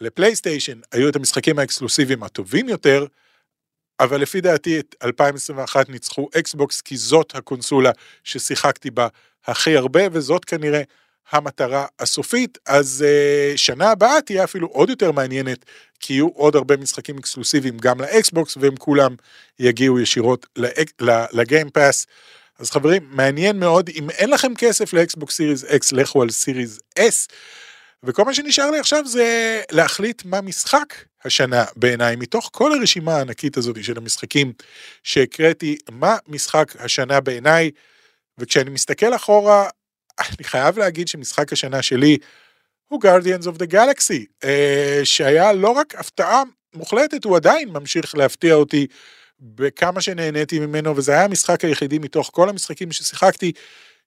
לפלייסטיישן 0.01 0.81
היו 0.93 1.09
את 1.09 1.17
המשחקים 1.17 1.59
האקסקלוסיביים 1.59 2.23
הטובים 2.23 2.69
יותר, 2.69 3.07
אבל 4.01 4.21
לפי 4.21 4.41
דעתי 4.41 4.79
את 4.79 4.95
2021 5.05 5.89
ניצחו 5.89 6.29
אקסבוקס 6.39 6.81
כי 6.81 6.97
זאת 6.97 7.35
הקונסולה 7.35 7.91
ששיחקתי 8.25 8.91
בה 8.91 9.09
הכי 9.47 9.77
הרבה 9.77 10.03
וזאת 10.13 10.45
כנראה 10.45 10.83
המטרה 11.31 11.87
הסופית, 11.99 12.59
אז 12.67 13.05
uh, 13.05 13.57
שנה 13.57 13.91
הבאה 13.91 14.21
תהיה 14.21 14.45
אפילו 14.45 14.69
עוד 14.69 14.91
יותר 14.91 15.13
מעניינת, 15.13 15.65
כי 16.01 16.13
יהיו 16.13 16.29
עוד 16.29 16.57
הרבה 16.57 16.77
משחקים 16.77 17.19
אקסקלוסיביים 17.19 17.79
גם 17.79 18.01
לאקסבוקס, 18.01 18.57
והם 18.57 18.77
כולם 18.77 19.15
יגיעו 19.59 20.01
ישירות 20.01 20.47
ל 21.33 21.40
Game 21.40 21.70
Pass. 21.70 22.07
אז 22.59 22.71
חברים, 22.71 23.03
מעניין 23.11 23.59
מאוד, 23.59 23.91
אם 23.95 24.11
אין 24.11 24.31
לכם 24.31 24.55
כסף 24.55 24.93
לאקסבוקס 24.93 25.37
Series 25.37 25.65
X, 25.65 25.93
לכו 25.93 26.23
על 26.23 26.31
Series 26.31 26.79
S. 26.99 27.29
וכל 28.03 28.25
מה 28.25 28.35
שנשאר 28.35 28.71
לי 28.71 28.79
עכשיו 28.79 29.07
זה 29.07 29.61
להחליט 29.71 30.23
מה 30.25 30.41
משחק 30.41 30.95
השנה 31.25 31.65
בעיניי, 31.77 32.17
מתוך 32.17 32.51
כל 32.53 32.73
הרשימה 32.73 33.17
הענקית 33.17 33.57
הזאת 33.57 33.85
של 33.85 33.99
המשחקים 33.99 34.53
שהקראתי, 35.03 35.77
מה 35.91 36.17
משחק 36.29 36.73
השנה 36.79 37.21
בעיניי, 37.21 37.71
וכשאני 38.39 38.71
מסתכל 38.71 39.15
אחורה, 39.15 39.69
אני 40.19 40.45
חייב 40.45 40.79
להגיד 40.79 41.09
שמשחק 41.09 41.53
השנה 41.53 41.83
שלי 41.83 42.19
הוא 42.89 43.01
Guardians 43.05 43.45
of 43.45 43.59
the 43.59 43.73
Galaxy, 43.73 44.25
אה, 44.45 45.01
שהיה 45.05 45.53
לא 45.53 45.71
רק 45.71 45.95
הפתעה 45.95 46.43
מוחלטת, 46.75 47.25
הוא 47.25 47.37
עדיין 47.37 47.69
ממשיך 47.69 48.15
להפתיע 48.17 48.55
אותי 48.55 48.87
בכמה 49.45 50.01
שנהניתי 50.01 50.59
ממנו, 50.59 50.97
וזה 50.97 51.13
היה 51.13 51.25
המשחק 51.25 51.65
היחידי 51.65 51.99
מתוך 51.99 52.31
כל 52.33 52.49
המשחקים 52.49 52.93
ששיחקתי, 52.93 53.53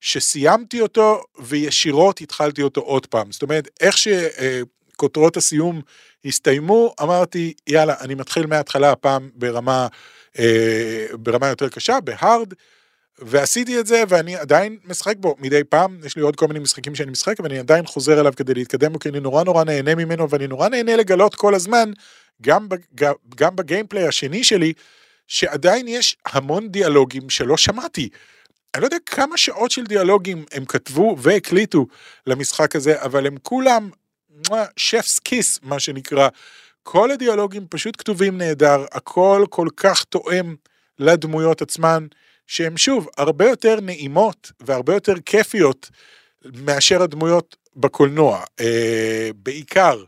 שסיימתי 0.02 0.82
אותו 0.82 1.21
וישירות 1.39 2.21
התחלתי 2.21 2.62
אותו 2.62 2.82
עוד 2.82 3.06
פעם. 3.06 3.32
זאת 3.32 3.41
אומרת, 3.41 3.67
איך 3.82 3.95
שכותרות 3.97 5.38
הסיום 5.38 5.82
הסתיימו, 6.26 6.93
אמרתי, 7.02 7.54
יאללה, 7.67 7.95
אני 8.00 8.15
מתחיל 8.15 8.45
מההתחלה 8.45 8.91
הפעם 8.91 9.30
ברמה, 9.36 9.88
אה, 10.39 11.06
ברמה 11.13 11.47
יותר 11.47 11.69
קשה, 11.69 12.00
בהארד. 12.04 12.54
ועשיתי 13.19 13.80
את 13.80 13.88
זה 13.88 14.04
ואני 14.10 14.36
עדיין 14.36 14.78
משחק 14.86 15.15
בו 15.17 15.36
מדי 15.39 15.63
פעם, 15.63 16.00
יש 16.06 16.15
לי 16.15 16.21
עוד 16.21 16.36
כל 16.36 16.47
מיני 16.47 16.60
משחקים 16.60 16.95
שאני 16.95 17.12
משחק 17.12 17.39
ואני 17.39 17.60
עדיין 17.60 17.86
חוזר 17.86 18.19
אליו 18.19 18.34
כדי 18.36 18.54
להתקדם 18.54 18.93
בו 18.93 19.00
כי 19.00 19.10
אני 19.10 19.19
נורא 19.19 19.43
נורא 19.43 19.63
נהנה 19.63 19.95
ממנו 19.95 20.30
ואני 20.30 20.47
נורא 20.47 20.69
נהנה 20.69 20.95
לגלות 20.95 21.36
כל 21.36 21.56
הזמן, 21.56 21.91
גם, 22.41 22.69
בג, 22.69 22.78
גם 23.36 23.56
בגיימפליי 23.56 24.08
השני 24.08 24.43
שלי, 24.43 24.73
שעדיין 25.27 25.87
יש 25.87 26.17
המון 26.25 26.67
דיאלוגים 26.67 27.29
שלא 27.29 27.57
שמעתי. 27.57 28.09
אני 28.75 28.81
לא 28.81 28.87
יודע 28.87 28.97
כמה 29.05 29.37
שעות 29.37 29.71
של 29.71 29.83
דיאלוגים 29.83 30.45
הם 30.51 30.65
כתבו 30.65 31.15
והקליטו 31.19 31.87
למשחק 32.27 32.75
הזה, 32.75 33.01
אבל 33.01 33.27
הם 33.27 33.35
כולם 33.41 33.89
שפס 34.77 35.19
כיס, 35.19 35.59
מה 35.63 35.79
שנקרא. 35.79 36.29
כל 36.83 37.11
הדיאלוגים 37.11 37.65
פשוט 37.69 37.95
כתובים 37.97 38.37
נהדר, 38.37 38.85
הכל 38.91 39.45
כל 39.49 39.67
כך 39.77 40.03
תואם 40.03 40.55
לדמויות 40.99 41.61
עצמן. 41.61 42.07
שהן 42.47 42.77
שוב 42.77 43.07
הרבה 43.17 43.45
יותר 43.49 43.79
נעימות 43.81 44.51
והרבה 44.59 44.93
יותר 44.93 45.13
כיפיות 45.25 45.89
מאשר 46.45 47.01
הדמויות 47.01 47.55
בקולנוע. 47.75 48.43
אה, 48.59 49.29
בעיקר 49.35 50.03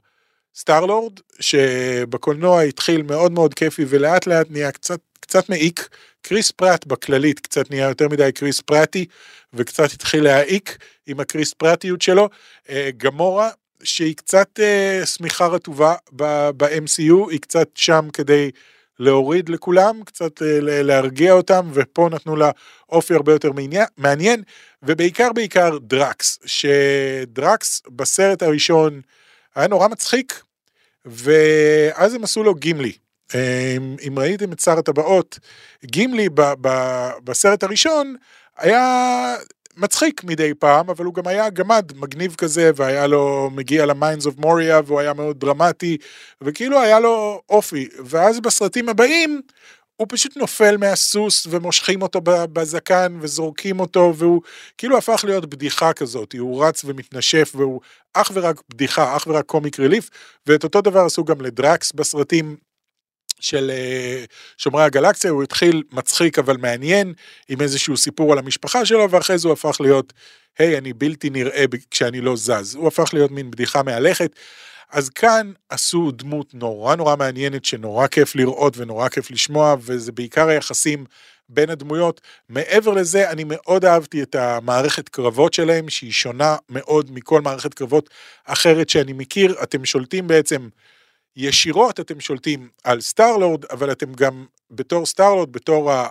Star-Lord, 0.56 1.20
שבקולנוע 1.40 2.62
התחיל 2.62 3.02
מאוד 3.02 3.32
מאוד 3.32 3.54
כיפי 3.54 3.86
ולאט 3.88 4.28
לאט 4.28 4.48
נהיה 4.50 4.72
קצת, 4.72 5.00
קצת 5.30 5.50
מעיק. 5.50 5.90
קריס 6.22 6.52
פרט 6.52 6.86
בכללית 6.86 7.40
קצת 7.40 7.72
נהיה 7.72 7.88
יותר 7.88 8.08
מדי 8.08 8.32
קריס 8.32 8.62
פרטי 8.62 9.06
וקצת 9.54 9.92
התחיל 9.94 10.24
להעיק 10.24 10.78
עם 11.08 11.20
הקריס 11.20 11.54
פרטיות 11.54 12.02
שלו. 12.02 12.30
אה, 12.70 12.90
גמורה 12.98 13.50
שהיא 13.84 14.16
קצת 14.16 14.60
אה, 14.60 15.06
שמיכה 15.06 15.48
רטובה 15.48 15.96
ב-MCU, 16.12 17.32
היא 17.32 17.40
קצת 17.40 17.70
שם 17.76 18.08
כדי 18.14 18.52
להוריד 19.00 19.50
לכולם, 19.50 20.04
קצת 20.04 20.42
אה, 20.42 20.58
להרגיע 20.62 21.34
אותם, 21.34 21.70
ופה 21.74 22.10
נתנו 22.12 22.36
לה 22.36 22.52
אופי 22.90 23.14
הרבה 23.14 23.32
יותר 23.32 23.52
מעניין, 23.98 24.44
ובעיקר 24.84 25.34
בעיקר 25.34 25.78
דרקס, 25.82 26.40
שדרקס 26.46 27.82
בסרט 27.88 28.44
הראשון 28.44 29.02
היה 29.56 29.68
נורא 29.68 29.88
מצחיק, 29.88 30.44
ואז 31.06 32.14
הם 32.14 32.24
עשו 32.24 32.44
לו 32.44 32.56
גימלי. 32.56 33.09
אה, 33.36 33.78
אם 34.08 34.20
ראיתם 34.20 34.52
את 34.52 34.60
שר 34.60 34.80
הטבעות, 34.80 35.40
גימלי 35.86 36.30
ב, 36.30 36.42
ב, 36.62 36.70
בסרט 37.24 37.64
הראשון 37.64 38.16
היה 38.58 39.36
מצחיק 39.78 40.24
מדי 40.24 40.54
פעם, 40.54 40.90
אבל 40.90 41.06
הוא 41.06 41.14
גם 41.14 41.28
היה 41.28 41.50
גמד 41.50 41.92
מגניב 41.96 42.36
כזה, 42.38 42.72
והיה 42.76 43.08
לו 43.08 43.50
מגיע 43.54 43.86
ל 43.86 43.92
Mines 43.92 44.26
of 44.26 44.38
Moria, 44.38 44.82
והוא 44.86 45.00
היה 45.00 45.14
מאוד 45.14 45.40
דרמטי, 45.40 45.98
וכאילו 46.42 46.82
היה 46.82 47.00
לו 47.00 47.42
אופי. 47.50 47.88
ואז 48.06 48.40
בסרטים 48.40 48.90
הבאים, 48.90 49.42
הוא 49.96 50.08
פשוט 50.10 50.38
נופל 50.38 50.78
מהסוס 50.78 51.48
ומושכים 51.50 52.02
אותו 52.02 52.22
בזקן 52.24 53.18
וזורקים 53.22 53.80
אותו 53.80 54.14
והוא 54.16 54.42
כאילו 54.78 54.98
הפך 54.98 55.24
להיות 55.24 55.46
בדיחה 55.46 55.94
כזאת, 55.94 56.36
הוא 56.40 56.66
רץ 56.66 56.86
ומתנשף 56.86 57.52
והוא 57.56 57.82
אך 58.14 58.32
ורק 58.34 58.62
בדיחה, 58.70 59.16
אך 59.16 59.28
ורק 59.28 59.46
קומיק 59.46 59.80
ריליף 59.80 60.10
ואת 60.48 60.64
אותו 60.64 60.82
דבר 60.82 61.00
עשו 61.00 61.24
גם 61.24 61.42
לדרקס 61.42 61.92
בסרטים 61.92 62.56
של 63.40 63.72
אה, 63.74 64.24
שומרי 64.58 64.84
הגלקסיה, 64.84 65.32
הוא 65.32 65.44
התחיל 65.44 65.84
מצחיק 65.92 66.40
אבל 66.40 66.58
מעניין, 66.58 67.14
עם 67.50 67.62
איזשהו 67.62 67.98
סיפור 67.98 68.32
על 68.34 68.40
המשפחה 68.40 68.86
שלו, 68.86 69.12
ואחרי 69.12 69.38
זה 69.38 69.48
הוא 69.48 69.54
הפך 69.54 69.82
להיות, 69.82 70.14
היי, 70.60 70.78
אני 70.78 70.94
בלתי 70.94 71.30
נראה 71.30 71.66
כשאני 71.92 72.22
לא 72.22 72.36
זז. 72.36 72.76
הוא 72.76 72.88
הפך 72.88 73.14
להיות 73.14 73.32
מין 73.32 73.52
בדיחה 73.52 73.84
מהלכת. 73.84 74.32
אז 74.92 75.10
כאן 75.10 75.52
עשו 75.70 76.12
דמות 76.12 76.54
נורא 76.54 76.96
נורא 76.96 77.16
מעניינת, 77.16 77.66
שנורא 77.66 78.08
כיף 78.08 78.36
לראות 78.36 78.78
ונורא 78.78 79.10
כיף 79.10 79.32
לשמוע, 79.32 79.76
וזה 79.80 80.12
בעיקר 80.12 80.48
היחסים 80.48 81.06
בין 81.50 81.70
הדמויות. 81.70 82.22
מעבר 82.50 82.92
לזה, 82.92 83.30
אני 83.30 83.44
מאוד 83.48 83.86
אהבתי 83.86 84.24
את 84.24 84.36
המערכת 84.36 85.10
קרבות 85.10 85.54
שלהם, 85.54 85.90
שהיא 85.90 86.12
שונה 86.12 86.58
מאוד 86.70 87.12
מכל 87.12 87.42
מערכת 87.42 87.74
קרבות 87.74 88.10
אחרת 88.46 88.90
שאני 88.90 89.14
מכיר. 89.14 89.56
אתם 89.64 89.86
שולטים 89.86 90.28
בעצם 90.28 90.70
ישירות, 91.36 92.00
אתם 92.00 92.20
שולטים 92.20 92.70
על 92.84 93.02
Star-Lord, 93.02 93.66
אבל 93.66 93.92
אתם 93.92 94.14
גם 94.14 94.46
בתור 94.72 95.06
Star-Lord, 95.06 95.52
בתור 95.52 95.92
ה... 95.92 96.08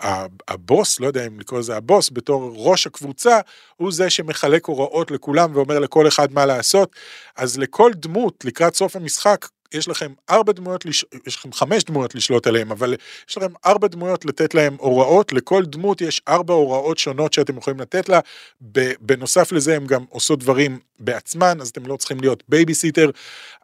ה 0.00 0.26
הבוס, 0.48 1.00
לא 1.00 1.06
יודע 1.06 1.26
אם 1.26 1.40
לקרוא 1.40 1.60
לזה 1.60 1.76
הבוס, 1.76 2.10
בתור 2.12 2.52
ראש 2.56 2.86
הקבוצה, 2.86 3.40
הוא 3.76 3.92
זה 3.92 4.10
שמחלק 4.10 4.66
הוראות 4.66 5.10
לכולם 5.10 5.56
ואומר 5.56 5.78
לכל 5.78 6.08
אחד 6.08 6.32
מה 6.32 6.46
לעשות. 6.46 6.96
אז 7.36 7.58
לכל 7.58 7.92
דמות 7.94 8.44
לקראת 8.44 8.74
סוף 8.74 8.96
המשחק 8.96 9.46
יש 9.72 9.88
לכם 9.88 10.12
ארבע 10.30 10.52
דמויות, 10.52 10.86
לש... 10.86 11.04
יש 11.26 11.36
לכם 11.36 11.52
חמש 11.52 11.84
דמויות 11.84 12.14
לשלוט 12.14 12.46
עליהן, 12.46 12.70
אבל 12.70 12.94
יש 13.28 13.36
לכם 13.36 13.52
ארבע 13.66 13.88
דמויות 13.88 14.24
לתת 14.24 14.54
להם 14.54 14.76
הוראות, 14.78 15.32
לכל 15.32 15.64
דמות 15.64 16.00
יש 16.00 16.22
ארבע 16.28 16.54
הוראות 16.54 16.98
שונות 16.98 17.32
שאתם 17.32 17.56
יכולים 17.56 17.80
לתת 17.80 18.08
לה, 18.08 18.20
בנוסף 19.00 19.52
לזה 19.52 19.76
הם 19.76 19.86
גם 19.86 20.04
עושות 20.08 20.38
דברים 20.38 20.78
בעצמן, 21.00 21.60
אז 21.60 21.68
אתם 21.68 21.86
לא 21.86 21.96
צריכים 21.96 22.20
להיות 22.20 22.42
בייביסיטר, 22.48 23.10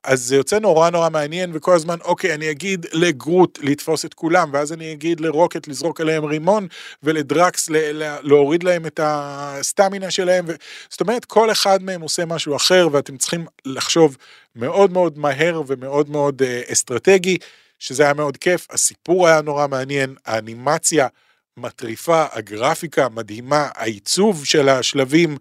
אז 0.05 0.23
זה 0.23 0.37
יוצא 0.37 0.59
נורא 0.59 0.90
נורא 0.90 1.09
מעניין, 1.09 1.51
וכל 1.55 1.75
הזמן, 1.75 1.99
אוקיי, 2.05 2.35
אני 2.35 2.51
אגיד 2.51 2.87
לגרוט 2.93 3.59
לתפוס 3.62 4.05
את 4.05 4.14
כולם, 4.14 4.51
ואז 4.53 4.73
אני 4.73 4.93
אגיד 4.93 5.21
לרוקט 5.21 5.69
לזרוק 5.69 6.01
עליהם 6.01 6.25
רימון, 6.25 6.67
ולדרקס 7.03 7.71
ל- 7.71 8.17
להוריד 8.23 8.62
להם 8.62 8.87
את 8.87 9.01
הסטמינה 9.03 10.11
שלהם, 10.11 10.45
ו... 10.49 10.53
זאת 10.88 11.01
אומרת, 11.01 11.25
כל 11.25 11.51
אחד 11.51 11.83
מהם 11.83 12.01
עושה 12.01 12.25
משהו 12.25 12.57
אחר, 12.57 12.88
ואתם 12.93 13.17
צריכים 13.17 13.47
לחשוב 13.64 14.17
מאוד 14.57 14.93
מאוד 14.93 15.19
מהר 15.19 15.62
ומאוד 15.67 16.11
מאוד 16.11 16.43
אה, 16.43 16.62
אסטרטגי, 16.73 17.38
שזה 17.79 18.03
היה 18.03 18.14
מאוד 18.14 18.37
כיף, 18.37 18.67
הסיפור 18.71 19.29
היה 19.29 19.43
נורא 19.43 19.67
מעניין, 19.67 20.14
האנימציה 20.27 21.09
מטריפה, 21.57 22.25
הגרפיקה 22.33 23.09
מדהימה, 23.09 23.69
העיצוב 23.75 24.45
של 24.45 24.69
השלבים 24.69 25.37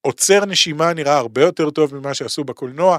עוצר 0.00 0.44
נשימה, 0.44 0.92
נראה 0.92 1.16
הרבה 1.16 1.42
יותר 1.42 1.70
טוב 1.70 1.94
ממה 1.94 2.14
שעשו 2.14 2.44
בקולנוע. 2.44 2.98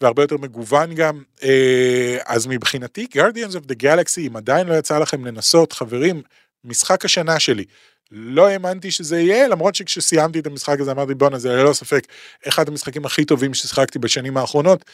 והרבה 0.00 0.22
יותר 0.22 0.36
מגוון 0.36 0.94
גם. 0.94 1.22
אה, 1.42 2.18
אז 2.26 2.46
מבחינתי, 2.46 3.06
Guardians 3.14 3.52
of 3.52 3.70
the 3.70 3.82
Galaxy, 3.82 4.20
אם 4.26 4.36
עדיין 4.36 4.66
לא 4.66 4.74
יצא 4.74 4.98
לכם 4.98 5.24
לנסות, 5.24 5.72
חברים, 5.72 6.22
משחק 6.64 7.04
השנה 7.04 7.40
שלי. 7.40 7.64
לא 8.10 8.46
האמנתי 8.48 8.90
שזה 8.90 9.20
יהיה, 9.20 9.48
למרות 9.48 9.74
שכשסיימתי 9.74 10.38
את 10.38 10.46
המשחק 10.46 10.80
הזה 10.80 10.90
אמרתי 10.90 11.14
בואנה 11.14 11.38
זה 11.38 11.48
ללא 11.48 11.72
ספק 11.72 12.06
אחד 12.48 12.68
המשחקים 12.68 13.04
הכי 13.04 13.24
טובים 13.24 13.54
ששיחקתי 13.54 13.98
בשנים 13.98 14.36
האחרונות. 14.36 14.84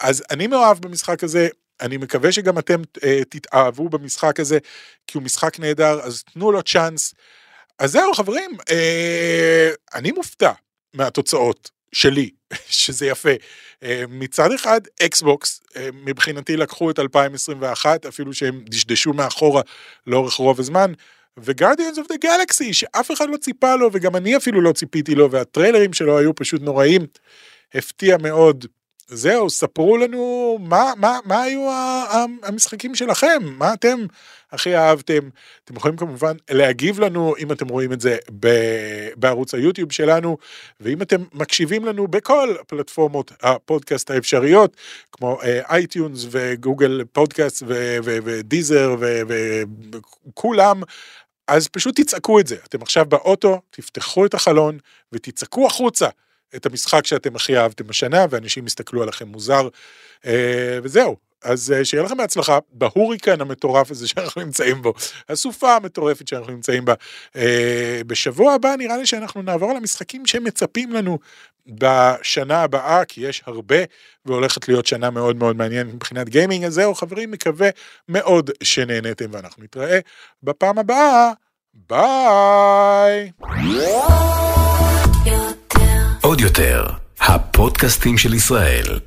אז 0.00 0.22
אני 0.30 0.46
מאוהב 0.46 0.78
במשחק 0.78 1.24
הזה, 1.24 1.48
אני 1.80 1.96
מקווה 1.96 2.32
שגם 2.32 2.58
אתם 2.58 2.82
אה, 3.04 3.20
תתאהבו 3.28 3.88
במשחק 3.88 4.40
הזה, 4.40 4.58
כי 5.06 5.18
הוא 5.18 5.24
משחק 5.24 5.60
נהדר, 5.60 6.00
אז 6.00 6.22
תנו 6.22 6.52
לו 6.52 6.62
צ'אנס. 6.62 7.14
אז 7.78 7.92
זהו 7.92 8.14
חברים, 8.14 8.50
אה, 8.70 9.70
אני 9.94 10.12
מופתע 10.12 10.52
מהתוצאות 10.94 11.70
שלי, 11.92 12.30
שזה 12.80 13.06
יפה. 13.06 13.30
אה, 13.82 14.04
מצד 14.08 14.52
אחד, 14.52 14.80
אקסבוקס, 15.02 15.60
אה, 15.76 15.88
מבחינתי 15.92 16.56
לקחו 16.56 16.90
את 16.90 16.98
2021, 16.98 18.06
אפילו 18.06 18.34
שהם 18.34 18.64
דשדשו 18.68 19.12
מאחורה 19.12 19.62
לאורך 20.06 20.34
רוב 20.34 20.60
הזמן, 20.60 20.92
ו 21.38 21.44
Guardians 21.44 21.98
of 21.98 22.08
the 22.08 22.16
Galaxy, 22.16 22.72
שאף 22.72 23.12
אחד 23.12 23.28
לא 23.28 23.36
ציפה 23.36 23.74
לו, 23.74 23.90
וגם 23.92 24.16
אני 24.16 24.36
אפילו 24.36 24.60
לא 24.60 24.72
ציפיתי 24.72 25.14
לו, 25.14 25.30
והטריילרים 25.30 25.92
שלו 25.92 26.18
היו 26.18 26.34
פשוט 26.34 26.62
נוראים, 26.62 27.06
הפתיע 27.74 28.16
מאוד. 28.16 28.66
זהו, 29.08 29.50
ספרו 29.50 29.96
לנו 29.96 30.58
מה, 30.60 30.92
מה, 30.96 31.18
מה 31.24 31.42
היו 31.42 31.70
המשחקים 32.42 32.94
שלכם, 32.94 33.42
מה 33.44 33.74
אתם 33.74 34.06
הכי 34.52 34.76
אהבתם. 34.76 35.28
אתם 35.64 35.76
יכולים 35.76 35.96
כמובן 35.96 36.36
להגיב 36.50 37.00
לנו 37.00 37.34
אם 37.38 37.52
אתם 37.52 37.68
רואים 37.68 37.92
את 37.92 38.00
זה 38.00 38.16
בערוץ 39.16 39.54
היוטיוב 39.54 39.92
שלנו, 39.92 40.36
ואם 40.80 41.02
אתם 41.02 41.22
מקשיבים 41.32 41.84
לנו 41.84 42.08
בכל 42.08 42.54
פלטפורמות 42.66 43.32
הפודקאסט 43.42 44.10
האפשריות, 44.10 44.76
כמו 45.12 45.38
iTunes 45.42 46.26
ו 46.30 46.41
Google 46.41 47.04
Podcast 47.12 47.62
ו 48.04 48.17
Deezer 48.17 48.96
וכולם, 50.28 50.82
אז 51.48 51.68
פשוט 51.68 52.00
תצעקו 52.00 52.40
את 52.40 52.46
זה. 52.46 52.56
אתם 52.64 52.82
עכשיו 52.82 53.06
באוטו, 53.06 53.60
תפתחו 53.70 54.26
את 54.26 54.34
החלון 54.34 54.78
ותצעקו 55.12 55.66
החוצה. 55.66 56.08
את 56.56 56.66
המשחק 56.66 57.06
שאתם 57.06 57.36
הכי 57.36 57.58
אהבתם 57.58 57.90
השנה, 57.90 58.26
ואנשים 58.30 58.66
יסתכלו 58.66 59.02
עליכם 59.02 59.28
מוזר, 59.28 59.68
אה, 60.26 60.78
וזהו. 60.82 61.25
אז 61.44 61.72
אה, 61.72 61.84
שיהיה 61.84 62.02
לכם 62.02 62.16
בהצלחה 62.16 62.58
בהוריקן 62.72 63.40
המטורף 63.40 63.90
הזה 63.90 64.08
שאנחנו 64.10 64.42
נמצאים 64.42 64.82
בו, 64.82 64.94
הסופה 65.28 65.76
המטורפת 65.76 66.28
שאנחנו 66.28 66.52
נמצאים 66.52 66.84
בה. 66.84 66.94
אה, 67.36 68.00
בשבוע 68.06 68.52
הבא 68.52 68.76
נראה 68.78 68.96
לי 68.96 69.06
שאנחנו 69.06 69.42
נעבור 69.42 69.70
על 69.70 69.76
המשחקים 69.76 70.26
שמצפים 70.26 70.92
לנו 70.92 71.18
בשנה 71.66 72.62
הבאה, 72.62 73.04
כי 73.04 73.20
יש 73.20 73.42
הרבה, 73.46 73.76
והולכת 74.24 74.68
להיות 74.68 74.86
שנה 74.86 75.10
מאוד 75.10 75.36
מאוד 75.36 75.56
מעניינת 75.56 75.94
מבחינת 75.94 76.28
גיימינג. 76.28 76.64
אז 76.64 76.74
זהו 76.74 76.94
חברים, 76.94 77.30
מקווה 77.30 77.68
מאוד 78.08 78.50
שנהניתם, 78.62 79.24
ואנחנו 79.32 79.64
נתראה 79.64 79.98
בפעם 80.42 80.78
הבאה. 80.78 81.32
ביי! 81.88 83.30
עוד 86.22 86.40
יותר, 86.40 86.86
הפודקאסטים 87.20 88.18
של 88.18 88.34
ישראל. 88.34 88.98